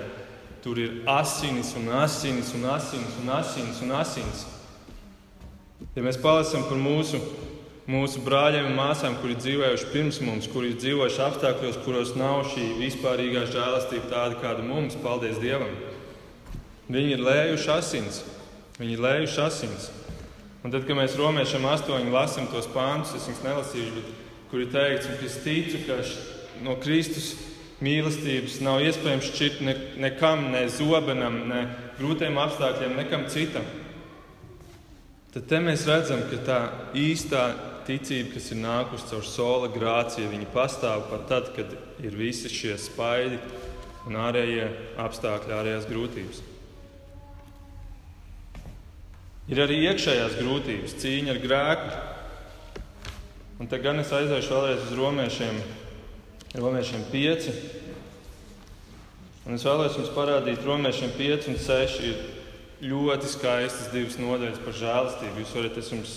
tur 0.63 0.79
ir 0.79 0.95
asinis 1.11 1.73
un 1.75 1.91
asinis 1.99 2.53
un 2.55 2.63
asinis 2.71 3.19
un 3.19 3.35
asinis 3.35 3.83
un 3.83 3.93
asinis. 3.99 4.47
Ja 5.99 6.07
mēs 6.07 6.23
palasām 6.23 6.69
par 6.71 6.79
mūsu, 6.79 7.19
mūsu 7.91 8.23
brāļiem 8.23 8.71
un 8.71 8.79
māsām, 8.79 9.19
kuri 9.19 9.35
dzīvojuši 9.43 9.91
pirms 9.91 10.23
mums, 10.23 10.47
kuri 10.55 10.71
dzīvojuši 10.79 11.23
apstākļos, 11.27 11.83
kuros 11.83 12.15
nav 12.15 12.45
šī 12.55 12.77
vispārīgā 12.79 13.43
žēlastība 13.51 14.07
tāda, 14.07 14.39
kāda 14.39 14.63
mums, 14.63 14.95
paldies 15.03 15.43
Dievam, 15.43 15.75
viņi 16.89 17.15
ir 17.15 17.23
lējuši 17.25 17.71
asins. 17.75 18.23
Viņi 18.79 18.95
ir 18.95 19.03
lējuši 19.03 19.41
asins. 19.43 19.89
Un 20.63 20.73
tad, 20.73 20.83
kad 20.87 20.97
mēs 20.97 21.17
romiešiem 21.19 21.67
astoņi 21.69 22.11
lasām 22.11 22.49
tos 22.51 22.67
pāntus, 22.73 23.15
es 23.15 23.29
viņus 23.29 23.45
nelasīšu, 23.45 23.93
bet 23.95 24.09
kur 24.51 24.63
ir 24.63 24.73
teikts, 24.73 25.07
ka 25.07 25.27
es 25.27 25.37
ticu, 25.45 25.83
ka 25.87 25.99
no 26.65 26.75
Kristus 26.83 27.33
mīlestības 27.83 28.59
nav 28.65 28.81
iespējams 28.83 29.29
šķirt 29.29 29.61
ne, 29.63 29.75
nekam, 30.03 30.49
ne 30.51 30.65
zobenam, 30.71 31.45
ne 31.47 31.61
grūtiem 31.99 32.35
apstākļiem, 32.43 32.97
nekam 32.99 33.27
citam. 33.31 33.67
Tad 35.29 35.45
te 35.47 35.59
mēs 35.63 35.85
redzam, 35.87 36.25
ka 36.27 36.41
tā 36.43 36.59
īstā 36.97 37.43
ticība, 37.87 38.33
kas 38.35 38.51
ir 38.51 38.59
nākusi 38.63 39.09
caur 39.11 39.25
sola 39.25 39.71
grāciju, 39.71 40.31
viņa 40.33 40.51
pastāv 40.53 41.07
pat 41.11 41.27
tad, 41.29 41.51
kad 41.55 41.71
ir 42.03 42.17
visi 42.17 42.51
šie 42.51 42.75
spaidi 42.81 43.39
un 44.09 44.17
ārējie 44.19 44.67
apstākļi, 45.01 45.55
ārējās 45.55 45.87
grūtības. 45.89 46.41
Ir 49.49 49.63
arī 49.65 49.81
iekšējās 49.89 50.37
grūtības, 50.37 50.97
cīņa 51.01 51.33
ar 51.33 51.43
grēku, 51.43 51.99
Un 53.59 53.67
te 53.67 53.75
gan 53.83 53.97
es 53.99 54.07
aiziešu 54.15 54.53
vēlreiz 54.55 54.83
uz 54.85 54.91
romiešiem, 54.95 55.57
romiešiem 56.63 57.01
5. 57.11 57.47
Un 59.43 59.57
es 59.57 59.65
vēlos 59.67 59.97
jums 59.99 60.13
parādīt, 60.15 60.61
romiešiem 60.63 61.11
5 61.17 61.49
un 61.51 61.57
6 61.65 61.97
ir 62.07 62.21
ļoti 62.87 63.33
skaistas 63.33 63.91
divas 63.91 64.15
nodaļas 64.15 64.61
par 64.63 64.77
žēlastību. 64.79 65.43
Jūs 65.43 65.51
varat, 65.57 65.79
es 65.81 65.91
jums 65.91 66.15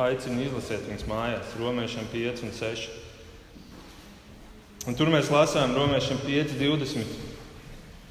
aicinu 0.00 0.46
izlasīt 0.46 0.88
viņas 0.88 1.04
mājās, 1.12 1.52
romiešiem 1.60 2.08
5 2.14 2.40
un 2.48 2.56
6. 2.62 2.88
Un 4.88 4.96
tur 4.96 5.12
mēs 5.12 5.28
lasām 5.28 5.76
romiešiem 5.76 6.24
5, 6.24 6.56
20. 6.56 7.20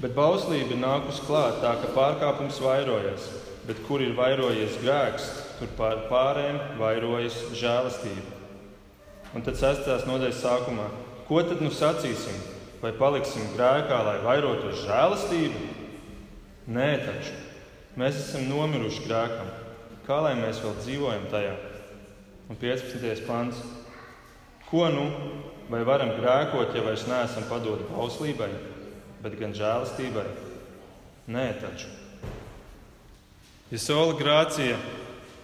Bet 0.06 0.14
bauslība 0.14 0.78
nākus 0.78 1.18
klāt 1.26 1.58
tā, 1.66 1.74
ka 1.82 1.90
pārkāpums 1.98 2.62
vairojas, 2.62 3.26
bet 3.66 3.82
kur 3.86 4.02
ir 4.02 4.16
vairojies 4.18 4.78
grēks, 4.82 5.28
tur 5.58 5.70
pār 5.78 6.06
pārējiem 6.10 6.58
vairojas 6.80 7.36
žēlastība. 7.58 8.40
Un 9.32 9.44
tad 9.46 9.56
sestās 9.56 10.04
nodaļas 10.08 10.42
sākumā, 10.42 10.88
ko 11.28 11.42
tad 11.46 11.62
nu 11.64 11.70
sacīsim? 11.72 12.40
Vai 12.82 12.90
paliksim 12.98 13.52
grēkā, 13.54 14.00
lai 14.02 14.16
vairotos 14.24 14.82
žēlastību? 14.82 15.60
Nē, 16.74 16.88
taču 17.06 17.36
mēs 17.98 18.18
esam 18.24 18.48
nomiruši 18.50 19.04
grēkam. 19.06 19.52
Kā 20.02 20.18
lai 20.24 20.34
mēs 20.40 20.58
vēl 20.64 20.74
dzīvojam 20.80 21.28
tajā? 21.30 21.54
Un 22.50 22.58
15. 22.58 23.22
pants. 23.28 23.62
Ko 24.66 24.88
nu? 24.90 25.06
Vai 25.70 25.84
varam 25.86 26.10
grēkot, 26.18 26.74
ja 26.74 26.82
vairs 26.84 27.06
neesam 27.08 27.46
padoti 27.48 27.86
bauslībai, 27.92 28.50
bet 29.22 29.38
gan 29.40 29.54
žēlastībai? 29.56 30.26
Nē, 31.32 31.46
taču. 31.62 32.01
Ja 33.72 33.78
sola 33.80 34.12
grācija 34.12 34.74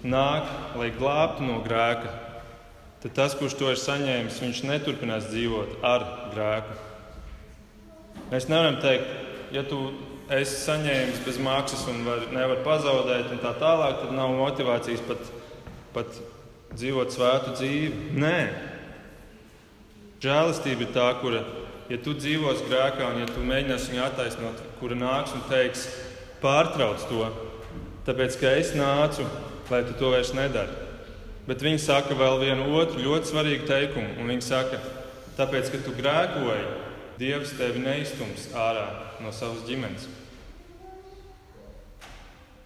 nāk, 0.04 0.50
lai 0.76 0.90
glābtu 0.92 1.46
no 1.48 1.62
grēka, 1.64 2.10
tad 3.00 3.14
tas, 3.16 3.32
kurš 3.38 3.54
to 3.56 3.70
ir 3.72 3.80
saņēmis, 3.80 4.42
viņš 4.42 4.60
neturpinās 4.68 5.30
dzīvot 5.30 5.78
ar 5.88 6.04
grēku. 6.34 6.76
Mēs 8.28 8.50
nevaram 8.52 8.76
teikt, 8.84 9.08
ja 9.56 9.64
tu 9.64 9.80
esi 10.28 10.60
saņēmis 10.60 11.24
bez 11.24 11.40
maksas 11.40 11.86
un 11.88 12.04
var, 12.04 12.28
nevar 12.34 12.60
pazaudēt, 12.68 13.32
un 13.32 13.40
tā 13.40 13.54
tālāk, 13.64 14.02
tad 14.02 14.12
nav 14.12 14.36
motivācijas 14.36 15.08
pat, 15.08 15.32
pat 15.96 16.20
dzīvot 16.76 17.16
svētu 17.16 17.56
dzīvi. 17.56 18.12
Nē, 18.20 18.36
žēlastība 20.20 20.84
ir 20.84 20.96
tā, 21.00 21.08
kura, 21.24 21.46
ja 21.88 22.04
tu 22.04 22.12
dzīvos 22.12 22.66
grēkā 22.68 23.08
un 23.08 23.24
ja 23.24 23.32
tu 23.32 23.40
mēģināsi 23.40 23.94
viņu 23.94 24.08
attaisnot, 24.12 24.64
kura 24.82 25.00
nāks 25.00 25.32
un 25.32 25.48
teiks, 25.48 25.88
pārtrauc 26.44 27.08
to, 27.08 27.24
tāpēc 28.08 28.40
ka 28.40 28.56
es 28.56 28.74
nācu, 28.76 29.28
lai 29.68 29.84
tu 29.84 29.94
to 30.00 30.12
vairs 30.16 30.32
nedari. 30.36 30.84
Bet 31.48 31.62
viņi 31.64 31.80
saka 31.80 32.16
vēl 32.16 32.42
vienu 32.42 32.66
otru 32.76 33.00
ļoti 33.04 33.30
svarīgu 33.30 33.68
teikumu. 33.68 34.26
Viņi 34.28 34.44
saka, 34.44 34.80
tāpēc, 35.38 35.70
ka 35.72 35.80
tu 35.84 35.94
grēkoji, 35.96 36.66
Dievs 37.18 37.56
tevi 37.58 37.80
neizstums 37.82 38.44
ārā 38.54 38.84
no 39.18 39.32
savas 39.34 39.64
ģimenes. 39.66 40.04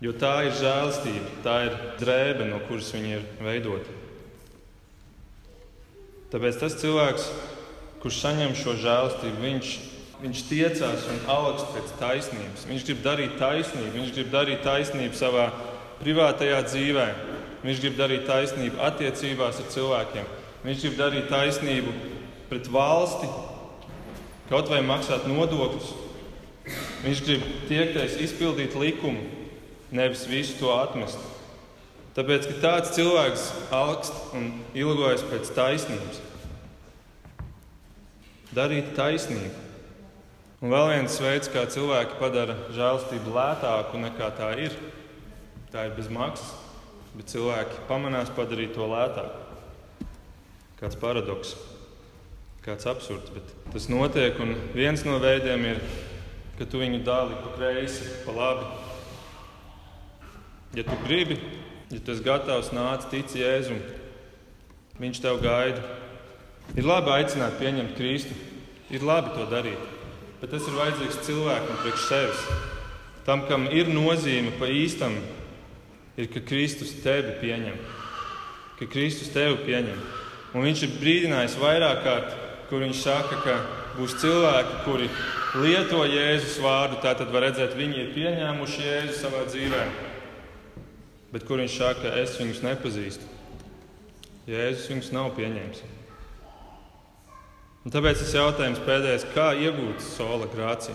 Jo 0.02 0.12
tā 0.18 0.32
ir 0.44 0.52
žēlastība, 0.58 1.30
tā 1.44 1.54
ir 1.70 1.78
drēbe, 2.02 2.44
no 2.50 2.58
kuras 2.66 2.90
viņi 2.92 3.14
ir 3.16 3.24
veidoti. 3.40 3.94
Tāpēc 6.34 6.58
tas 6.60 6.76
cilvēks, 6.82 7.30
kurš 8.02 8.18
saņem 8.26 8.52
šo 8.58 8.76
žēlastību, 8.82 9.40
viņš, 9.40 9.72
viņš 10.22 10.42
tiecās 10.46 11.06
un 11.10 11.20
augst 11.32 11.66
pēc 11.74 11.92
taisnības. 11.98 12.66
Viņš 12.70 12.86
grib 12.86 13.02
darīt 13.04 13.34
taisnību, 13.40 13.92
viņš 13.96 14.12
grib 14.14 14.30
darīt 14.32 14.62
taisnību 14.66 15.18
savā 15.18 15.48
privātajā 16.02 16.60
dzīvēm. 16.68 17.24
Viņš 17.62 17.82
grib 17.82 17.98
darīt 17.98 18.24
taisnību 18.26 18.80
attiecībās 18.82 19.60
ar 19.62 19.68
cilvēkiem. 19.74 20.30
Viņš 20.62 20.84
grib 20.84 20.96
darīt 20.98 21.28
taisnību 21.30 21.94
pret 22.50 22.70
valsti, 22.70 23.28
kaut 24.50 24.70
vai 24.70 24.80
maksāt 24.86 25.26
nodokļus. 25.30 25.92
Viņš 27.02 27.22
grib 27.26 27.46
tiekties 27.66 28.18
izpildīt 28.22 28.76
likumu, 28.78 29.24
nevis 29.90 30.26
visu 30.30 30.54
to 30.60 30.70
atmest. 30.74 31.18
Tāpēc, 32.12 32.46
ka 32.46 32.58
tāds 32.60 32.92
cilvēks 32.94 33.48
augst 33.72 34.34
un 34.36 34.50
ilgojas 34.76 35.24
pēc 35.30 35.50
taisnības. 35.56 36.20
Darīt 38.52 38.92
taisnību. 38.98 39.71
Un 40.62 40.70
vēl 40.70 40.92
viens 40.94 41.20
veids, 41.20 41.50
kā 41.50 41.66
cilvēki 41.66 42.20
padara 42.22 42.54
žēlastību 42.74 43.34
lētāku 43.34 43.98
nekā 43.98 44.28
tā 44.38 44.52
ir, 44.62 44.76
tā 45.74 45.88
ir 45.88 45.96
bez 45.98 46.10
maksas 46.12 46.62
bet 47.16 47.28
cilvēki 47.32 47.84
pamanās 47.88 48.32
padarīt 48.32 48.74
to 48.76 48.86
lētāku. 48.88 49.40
Kāds 50.80 50.98
paradoks, 50.98 51.54
kāds 52.64 52.88
absurds, 52.90 53.30
bet 53.34 53.52
tas 53.74 53.88
notiek. 53.92 54.38
Un 54.42 54.56
viens 54.74 55.04
no 55.06 55.18
veidiem 55.22 55.66
ir, 55.74 55.82
ka 56.58 56.66
tu 56.66 56.80
viņu 56.82 57.02
dāli 57.06 57.38
pa 57.44 57.52
kreisi, 57.56 58.08
pa 58.26 58.34
labi. 58.36 58.70
Ja 60.78 60.86
tu 60.88 60.96
gribi, 61.04 61.36
ja 61.92 62.00
tu 62.00 62.14
esi 62.14 62.24
gatavs 62.24 62.72
nāc, 62.72 63.04
tici 63.12 63.42
Jēzum, 63.42 63.82
viņš 64.98 65.20
tev 65.20 65.42
gaida. 65.44 65.82
Ir 66.78 66.88
labi 66.88 67.12
aicināt, 67.12 67.58
pieņemt 67.60 67.92
Kristu, 67.98 68.34
ir 68.94 69.04
labi 69.04 69.34
to 69.36 69.44
darīt, 69.50 69.90
bet 70.42 70.50
tas 70.50 70.64
ir 70.66 70.74
vajadzīgs 70.74 71.20
cilvēkam 71.22 71.76
priekš 71.84 72.06
sevis. 72.08 72.46
Tam, 73.22 73.44
kam 73.46 73.68
ir 73.70 73.86
nozīme 73.86 74.50
pa 74.58 74.66
īstam, 74.66 75.14
ir, 76.18 76.26
ka 76.32 76.42
Kristus 76.42 76.96
tevi 77.04 77.36
pieņem. 77.38 77.76
Ka 78.80 78.88
Kristus 78.90 79.30
tevi 79.30 79.60
pieņem. 79.62 80.00
Un 80.52 80.66
viņš 80.66 80.82
ir 80.88 80.96
brīdinājis 80.98 81.54
vairāk 81.62 82.02
kārt, 82.02 82.34
kur 82.72 82.82
viņš 82.82 83.04
saka, 83.04 83.38
ka 83.44 83.54
būs 83.94 84.18
cilvēki, 84.18 84.82
kuri 84.88 85.08
lieto 85.62 86.02
Jēzus 86.10 86.58
vārdu. 86.64 86.98
Tātad 87.06 87.30
var 87.30 87.46
redzēt, 87.46 87.78
viņi 87.78 88.02
ir 88.02 88.12
pieņēmuši 88.16 88.86
Jēzu 88.88 89.18
savā 89.20 89.46
dzīvē. 89.46 89.86
Bet 91.32 91.46
kur 91.46 91.62
viņš 91.62 91.78
saka, 91.78 92.16
es 92.18 92.34
viņus 92.42 92.66
nepazīstu. 92.66 93.30
Jēzus 94.50 94.90
viņus 94.90 95.14
nav 95.14 95.30
pieņēmis. 95.38 95.91
Un 97.82 97.90
tāpēc 97.90 98.20
tas 98.20 98.34
jautājums 98.36 98.82
pēdējais, 98.86 99.24
kā 99.34 99.48
iegūt 99.58 100.02
sola 100.04 100.46
grāciju? 100.50 100.94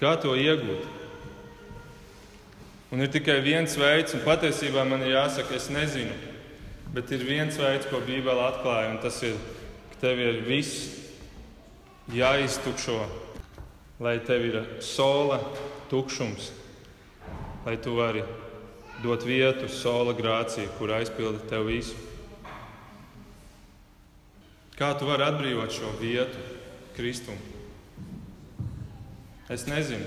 Kā 0.00 0.16
to 0.18 0.34
iegūt? 0.34 0.88
Un 2.90 3.02
ir 3.02 3.12
tikai 3.14 3.38
viens 3.44 3.76
veids, 3.78 4.14
un 4.16 4.24
patiesībā 4.26 4.82
man 4.86 5.04
ir 5.06 5.14
jāsaka, 5.14 5.54
es 5.54 5.68
nezinu. 5.70 6.14
Bet 6.94 7.10
ir 7.14 7.22
viens 7.26 7.54
veids, 7.58 7.86
ko 7.90 8.00
Bībele 8.02 8.42
atklāja, 8.46 8.90
un 8.90 8.98
tas 9.02 9.20
ir, 9.26 9.38
ka 9.92 10.00
tev 10.02 10.22
ir 10.22 10.42
viss 10.46 10.90
jāiztukšo, 12.14 12.98
lai 14.02 14.16
tev 14.26 14.48
ir 14.50 14.58
sola 14.82 15.38
tukšums, 15.90 16.50
lai 17.66 17.78
tu 17.82 17.94
vari 17.98 18.22
dot 19.02 19.22
vietu 19.26 19.70
sola 19.70 20.14
grācijai, 20.16 20.70
kur 20.78 20.94
aizpilda 20.98 21.42
tev 21.50 21.66
visu. 21.70 21.94
Kā 24.76 24.90
tu 24.98 25.08
vari 25.08 25.24
atbrīvot 25.24 25.72
šo 25.72 25.94
vietu 26.00 26.40
Kristumu? 26.96 27.40
Es 29.48 29.64
nezinu. 29.68 30.04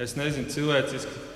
Es 0.00 0.14
nezinu, 0.16 0.48
cilvēciski 0.48 1.26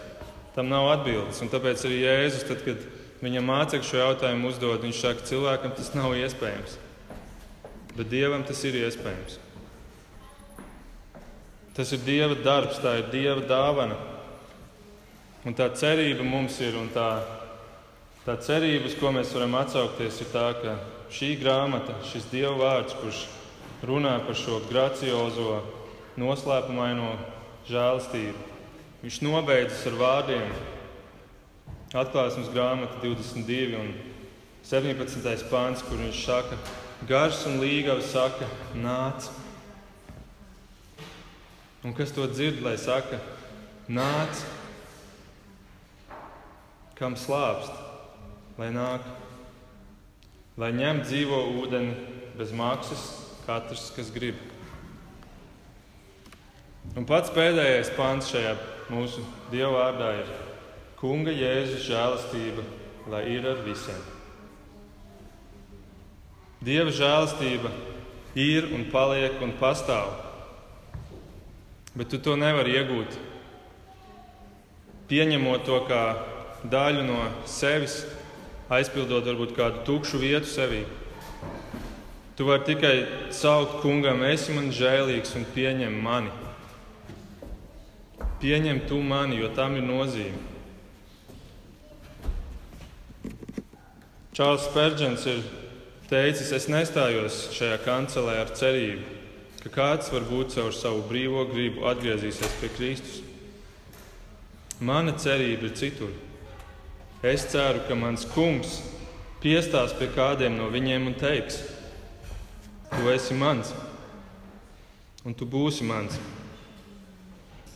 tam 0.55 0.71
nav 0.71 0.89
atbildes. 0.95 1.41
Un 1.43 1.51
tāpēc 1.53 1.83
arī 1.89 1.99
Jēzus, 2.05 2.47
tad, 2.49 2.63
kad 2.65 2.85
viņam 3.25 3.49
mācekļi 3.51 3.89
šo 3.89 4.01
jautājumu 4.01 4.49
uzdod, 4.49 4.85
viņš 4.85 5.01
saka, 5.03 5.27
cilvēkam 5.29 5.75
tas 5.77 5.93
nav 5.99 6.15
iespējams. 6.17 6.79
Bet 7.97 8.09
Dievam 8.09 8.47
tas 8.49 8.63
ir 8.65 8.79
iespējams. 8.81 9.37
Tas 11.77 11.93
ir 11.93 12.03
Dieva 12.05 12.37
darbs, 12.37 12.81
tā 12.85 12.99
ir 13.01 13.13
Dieva 13.13 13.45
dāvana. 13.49 13.97
Un 15.49 15.57
tā 15.59 15.67
cerība 15.75 16.25
mums 16.25 16.59
ir, 16.63 16.77
un 16.79 16.89
tā, 16.95 17.09
tā 18.27 18.37
cerība, 18.45 18.87
uz 18.89 18.97
ko 18.97 19.11
mēs 19.13 19.33
varam 19.35 19.57
atsaukties, 19.59 20.21
ir 20.23 20.29
tā, 20.33 20.47
ka 20.61 20.77
šī 21.13 21.35
grāmata, 21.41 21.99
šis 22.09 22.27
Dieva 22.33 22.55
vārds, 22.57 22.97
kurš 23.01 23.27
runā 23.85 24.15
par 24.25 24.37
šo 24.39 24.61
graciozo, 24.69 25.61
noslēpumaino 26.21 27.11
žēlastību, 27.69 28.47
viņš 29.03 29.19
nobeidzas 29.25 29.85
ar 29.91 29.99
vārdiem 30.01 30.55
Atklāsmes 31.93 32.49
grāmata 32.49 33.03
22 33.03 33.77
un 33.77 33.91
17. 34.65 35.43
pāns, 35.51 35.83
kur 35.85 36.01
viņš 36.01 36.23
saka, 36.25 36.57
gars 37.09 37.43
un 37.51 37.59
līgavs 37.61 38.09
saka, 38.15 38.49
nāc. 38.73 39.29
Un 41.85 41.93
kas 41.99 42.15
to 42.17 42.25
dzird, 42.31 42.63
lai 42.65 42.79
saka, 42.81 43.19
nāc 43.93 44.41
kam 46.97 47.17
slāpst, 47.19 47.75
lai 48.57 48.71
nāk, 48.71 49.05
lai 50.61 50.73
ņem 50.77 51.03
dzīvo 51.07 51.39
ūdeni 51.63 51.95
bez 52.37 52.53
maksas 52.57 53.05
katrs, 53.47 53.91
kas 53.97 54.11
grib. 54.13 54.39
Un 56.97 57.07
pats 57.09 57.33
pēdējais 57.33 57.93
pāns 57.97 58.29
šajā 58.33 58.57
mūsu 58.93 59.23
Dieva 59.53 59.73
vārdā 59.79 60.11
ir 60.21 60.33
Kunga 61.01 61.33
Jēzus 61.35 61.87
žēlastība, 61.87 62.65
lai 63.11 63.23
ir 63.33 63.47
ar 63.49 63.63
visiem. 63.65 64.03
Dieva 66.63 66.93
žēlastība 66.95 67.73
ir 68.39 68.69
un 68.77 68.85
paliek 68.93 69.41
un 69.43 69.55
pastāv, 69.59 70.13
bet 71.97 72.13
tu 72.13 72.21
to 72.23 72.37
nevari 72.39 72.77
iegūt, 72.79 73.17
pieņemot 75.11 75.65
to 75.67 75.81
kā 75.89 76.05
daļu 76.71 77.03
no 77.09 77.25
sevis, 77.51 78.03
aizpildot 78.73 79.27
varbūt 79.29 79.57
kādu 79.57 79.83
tukšu 79.87 80.21
vietu 80.23 80.49
sevī. 80.49 80.83
Tu 82.37 82.47
vari 82.49 82.65
tikai 82.65 82.95
saukt 83.35 83.83
kungam, 83.83 84.23
esi 84.25 84.55
man 84.57 84.71
žēlīgs 84.73 85.35
un 85.37 85.45
pieņem 85.53 85.99
mani. 86.03 86.33
Pieņem 88.41 88.81
tu 88.89 88.99
mani, 89.05 89.37
jo 89.39 89.53
tam 89.55 89.77
ir 89.79 89.85
nozīme. 89.87 90.41
Čārls 94.33 94.65
Spērģents 94.65 95.27
ir 95.29 95.43
teicis, 96.09 96.55
es 96.57 96.67
nestājos 96.73 97.51
šajā 97.53 97.77
kancelē 97.85 98.39
ar 98.41 98.55
cerību, 98.57 99.05
ka 99.61 99.73
kāds 99.77 100.09
var 100.15 100.25
būt 100.25 100.57
caur 100.57 100.73
savu 100.73 101.05
brīvo 101.11 101.45
gribu 101.53 101.85
atgriezīsies 101.93 102.57
pie 102.63 102.71
Kristus. 102.73 103.21
Mana 104.81 105.13
cerība 105.21 105.69
ir 105.69 105.77
citur. 105.79 106.17
Es 107.23 107.45
ceru, 107.47 107.79
ka 107.87 107.95
mans 107.95 108.25
kungs 108.27 108.81
piestās 109.39 109.93
pie 109.95 110.09
kādiem 110.11 110.57
no 110.59 110.67
viņiem 110.75 111.05
un 111.07 111.15
teiks, 111.15 111.61
tu 112.91 113.07
esi 113.13 113.37
mans, 113.39 113.71
un 115.23 115.37
tu 115.39 115.47
būsi 115.47 115.87
mans. 115.87 116.19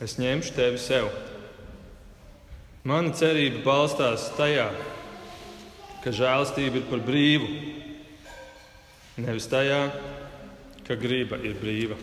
Es 0.03 0.17
ņemšu 0.19 0.57
tevi 0.59 0.83
sev. 0.83 1.07
Mana 2.83 3.15
cerība 3.15 3.63
balstās 3.69 4.27
tajā, 4.35 4.67
ka 6.03 6.11
žēlastība 6.11 6.83
ir 6.83 6.91
par 6.91 7.07
brīvu, 7.07 7.47
nevis 9.23 9.47
tajā, 9.47 9.81
ka 10.91 10.99
griba 10.99 11.39
ir 11.39 11.55
brīva. 11.63 12.03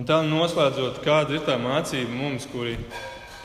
Un 0.00 0.08
tā 0.08 0.22
noslēdzot, 0.24 1.04
kāda 1.04 1.36
ir 1.36 1.44
tā 1.44 1.60
mācība 1.60 2.16
mums, 2.16 2.48
kuri 2.48 2.78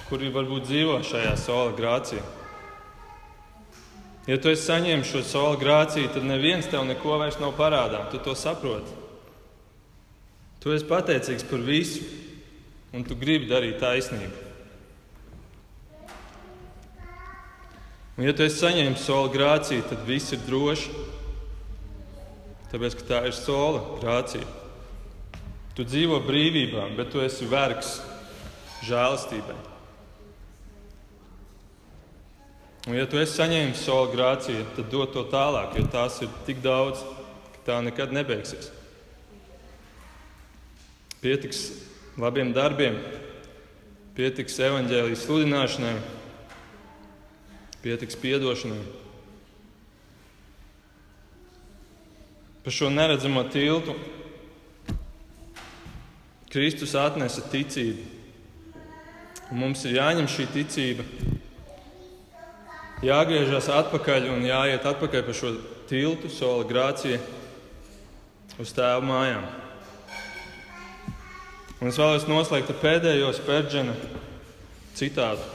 kuri 0.07 0.31
varbūt 0.31 0.67
dzīvo 0.69 0.97
šajā 1.03 1.35
sola 1.39 1.75
grācijā. 1.75 2.23
Ja 4.27 4.35
tu 4.43 4.51
esi 4.51 4.65
saņēmis 4.67 5.07
šo 5.07 5.21
sola 5.23 5.59
grāciju, 5.59 6.09
tad 6.11 6.25
neviens 6.27 6.67
tev 6.67 6.83
neko 6.87 7.15
vairs 7.21 7.39
nav 7.39 7.53
parādā. 7.55 8.03
Tu 8.11 8.19
to 8.23 8.33
saproti. 8.35 8.91
Tu 10.59 10.73
esi 10.75 10.87
pateicīgs 10.87 11.45
par 11.47 11.63
visu, 11.63 12.03
un 12.91 13.05
tu 13.07 13.15
gribi 13.15 13.47
darīt 13.47 13.79
taisnību. 13.79 14.43
Un, 18.17 18.25
ja 18.25 18.33
tu 18.33 18.43
esi 18.43 18.59
saņēmis 18.63 19.05
sola 19.05 19.31
grāciju, 19.31 19.85
tad 19.87 20.03
viss 20.07 20.33
ir 20.35 20.43
droši. 20.43 21.05
Tāpēc, 22.71 22.97
ka 22.99 23.07
tā 23.07 23.23
ir 23.29 23.35
sola 23.37 23.83
grācija. 24.01 24.43
Tu 25.77 25.85
dzīvo 25.87 26.19
brīvībā, 26.25 26.89
bet 26.97 27.13
tu 27.13 27.21
esi 27.23 27.47
vergs 27.47 27.99
žēlastībai. 28.89 29.55
Un, 32.87 32.95
ja 32.95 33.03
tu 33.03 33.19
esi 33.19 33.35
saņēmis 33.35 33.81
soli 33.83 34.13
grāciju, 34.13 34.63
tad 34.77 34.85
dod 34.87 35.11
to 35.11 35.25
tālāk, 35.27 35.73
jo 35.75 35.89
tās 35.91 36.21
ir 36.23 36.29
tik 36.47 36.61
daudz, 36.63 37.01
ka 37.57 37.63
tā 37.65 37.79
nekad 37.83 38.13
nebeigsies. 38.15 38.69
Pietiks 41.19 41.65
labiem 42.15 42.53
darbiem, 42.55 42.95
pietiks 44.15 44.55
evaņģēlijas 44.69 45.25
sludināšanai, 45.27 45.97
pietiks 47.83 48.15
piedošanai. 48.23 48.79
Pa 52.63 52.71
šo 52.71 52.87
neredzamo 52.93 53.43
tiltu 53.51 53.97
Kristus 56.51 56.95
atnesa 56.95 57.43
ticību. 57.51 58.13
Un 59.51 59.59
mums 59.59 59.83
ir 59.87 59.99
jāņem 59.99 60.31
šī 60.31 60.47
ticība 60.55 61.03
jāgriežas 63.05 63.69
atpakaļ 63.69 64.29
un 64.33 64.45
jāiet 64.47 64.85
atpakaļ 64.87 65.25
pa 65.27 65.35
šo 65.35 65.53
tiltu, 65.89 66.29
sola 66.33 66.65
grācija, 66.67 67.19
uz 68.57 68.73
tēva 68.73 69.03
mājām. 69.05 69.45
Un 71.77 71.91
es 71.91 71.99
vēlos 72.01 72.25
noslēgt 72.25 72.71
ar 72.73 72.79
pēdējo 72.81 73.29
spērģena 73.37 73.93
citātu. 74.97 75.45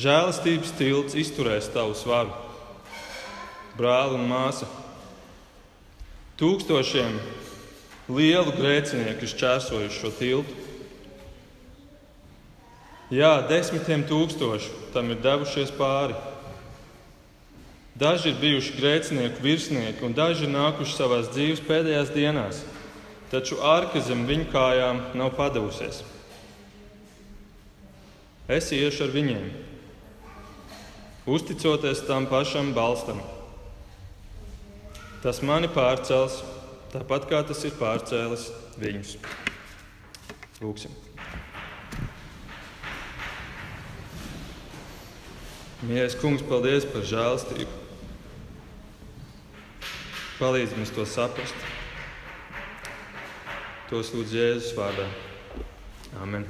Žēlastības 0.00 0.70
tilts 0.78 1.16
izturēs 1.18 1.66
tavu 1.74 1.96
svaru, 1.98 2.30
brāli 3.74 4.14
un 4.20 4.28
māsa. 4.30 4.68
Tūkstošiem 6.40 7.18
lielu 8.14 8.54
grēcinieku 8.54 9.26
ir 9.26 9.32
šķērsojuši 9.34 9.98
šo 9.98 10.12
tiltu. 10.14 10.54
Jā, 13.10 13.40
desmitiem 13.50 14.06
tūkstošu 14.06 14.79
tam 14.94 15.10
ir 15.12 15.22
devušies 15.22 15.72
pāri. 15.78 16.16
Daži 18.00 18.30
ir 18.30 18.38
bijuši 18.40 18.76
grēcinieku 18.78 19.42
virsnieki, 19.44 20.04
un 20.06 20.14
daži 20.16 20.46
ir 20.46 20.54
nākuši 20.54 20.94
savā 20.96 21.20
dzīves 21.26 21.60
pēdējās 21.66 22.12
dienās, 22.14 22.62
taču 23.32 23.58
ārka 23.60 24.00
zem 24.00 24.22
viņu 24.28 24.46
kājām 24.54 25.02
nav 25.20 25.34
padavusies. 25.36 26.00
Es 28.50 28.70
iešu 28.74 29.04
ar 29.04 29.12
viņiem, 29.14 29.44
uzticoties 31.30 32.00
tam 32.08 32.26
pašam 32.30 32.72
balstam. 32.74 33.20
Tas 35.20 35.42
mani 35.44 35.68
pārcels, 35.68 36.40
tāpat 36.94 37.28
kā 37.28 37.44
tas 37.44 37.60
ir 37.68 37.76
pārcēlis 37.76 38.48
viņus. 38.80 39.14
Lūksim! 40.64 41.09
Mīļais 45.80 46.16
kungs, 46.20 46.42
paldies 46.44 46.84
par 46.84 47.06
žēlstību. 47.08 47.78
Palīdz 50.36 50.76
mums 50.76 50.92
to 50.92 51.06
saprast. 51.08 51.68
To 53.88 54.04
lūdzu 54.04 54.36
Jēzus 54.36 54.74
vārdā. 54.76 55.08
Amen. 56.20 56.44